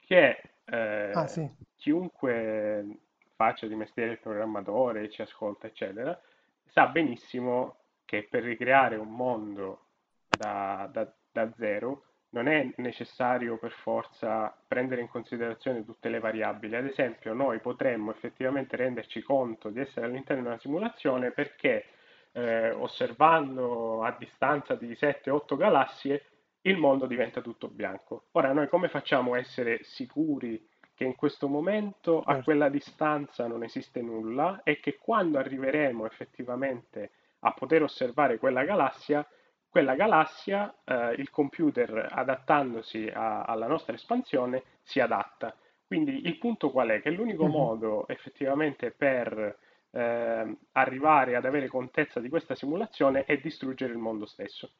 [0.00, 1.50] che eh, ah, sì.
[1.76, 2.98] chiunque
[3.36, 6.20] faccia di mestiere il programmatore, ci ascolta, eccetera,
[6.66, 9.86] sa benissimo che per ricreare un mondo
[10.28, 16.76] da, da, da zero non è necessario per forza prendere in considerazione tutte le variabili.
[16.76, 21.84] Ad esempio, noi potremmo effettivamente renderci conto di essere all'interno di una simulazione perché
[22.32, 26.24] eh, osservando a distanza di 7-8 galassie
[26.62, 28.26] il mondo diventa tutto bianco.
[28.32, 32.44] Ora, noi come facciamo a essere sicuri che in questo momento a certo.
[32.44, 37.10] quella distanza non esiste nulla e che quando arriveremo effettivamente
[37.40, 39.26] a poter osservare quella galassia
[39.72, 45.56] quella galassia, eh, il computer adattandosi a, alla nostra espansione si adatta.
[45.86, 47.00] Quindi il punto qual è?
[47.00, 47.52] Che l'unico mm-hmm.
[47.52, 49.58] modo effettivamente per
[49.90, 54.74] eh, arrivare ad avere contezza di questa simulazione è distruggere il mondo stesso.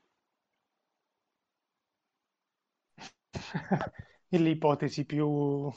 [4.29, 5.73] L'ipotesi più,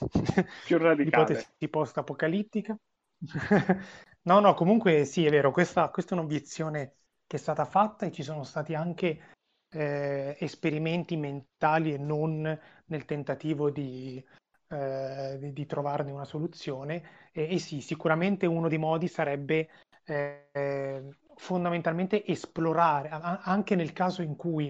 [0.65, 1.25] più radicale.
[1.25, 2.77] L'ipotesi post-apocalittica.
[4.23, 6.95] no, no, comunque sì, è vero, questa, questa è un'obiezione
[7.27, 9.19] che è stata fatta e ci sono stati anche
[9.69, 12.41] eh, esperimenti mentali e non
[12.85, 14.23] nel tentativo di,
[14.69, 17.29] eh, di, di trovarne una soluzione.
[17.31, 19.69] E, e, sì, sicuramente uno dei modi sarebbe
[20.05, 24.67] eh, fondamentalmente esplorare, a- anche nel caso in cui,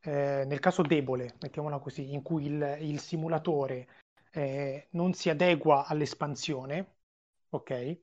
[0.00, 3.88] eh, nel caso debole, mettiamola così, in cui il, il simulatore
[4.32, 6.96] eh, non si adegua all'espansione,
[7.50, 7.98] ok?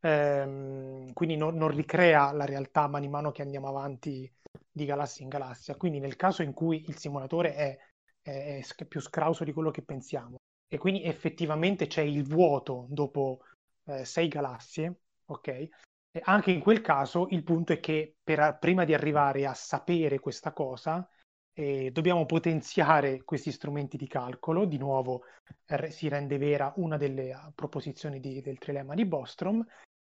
[0.00, 4.30] Ehm, quindi non, non, ricrea la realtà man mano che andiamo avanti
[4.70, 5.76] di galassia in galassia.
[5.76, 7.78] Quindi nel caso in cui il simulatore è,
[8.22, 10.36] è, è più scrauso di quello che pensiamo
[10.68, 13.40] e quindi effettivamente c'è il vuoto dopo
[13.86, 15.48] eh, sei galassie, ok?
[15.48, 20.18] E anche in quel caso il punto è che per, prima di arrivare a sapere
[20.18, 21.08] questa cosa
[21.54, 24.64] eh, dobbiamo potenziare questi strumenti di calcolo.
[24.64, 25.22] Di nuovo
[25.66, 29.64] eh, si rende vera una delle uh, proposizioni di, del trilemma di Bostrom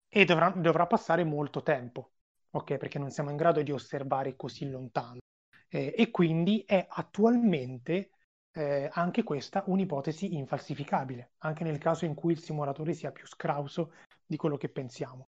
[0.07, 2.11] e dovrà, dovrà, passare molto tempo,
[2.51, 2.77] ok?
[2.77, 5.19] Perché non siamo in grado di osservare così lontano.
[5.67, 8.11] Eh, e quindi è attualmente
[8.53, 13.93] eh, anche questa un'ipotesi infalsificabile, anche nel caso in cui il simulatore sia più scrauso
[14.25, 15.29] di quello che pensiamo.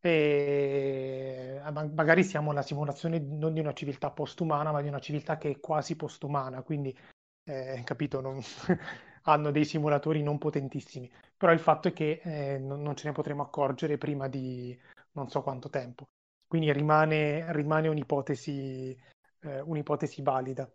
[0.00, 1.60] E
[1.94, 5.60] magari siamo la simulazione non di una civiltà postumana, ma di una civiltà che è
[5.60, 6.96] quasi postumana, quindi
[7.44, 8.40] eh, capito, non...
[9.24, 13.12] hanno dei simulatori non potentissimi, però il fatto è che eh, non, non, ce ne
[13.14, 14.78] potremo accorgere prima di
[15.12, 16.08] non so quanto tempo.
[16.46, 18.96] Quindi rimane, rimane un'ipotesi,
[19.40, 20.70] eh, un'ipotesi valida.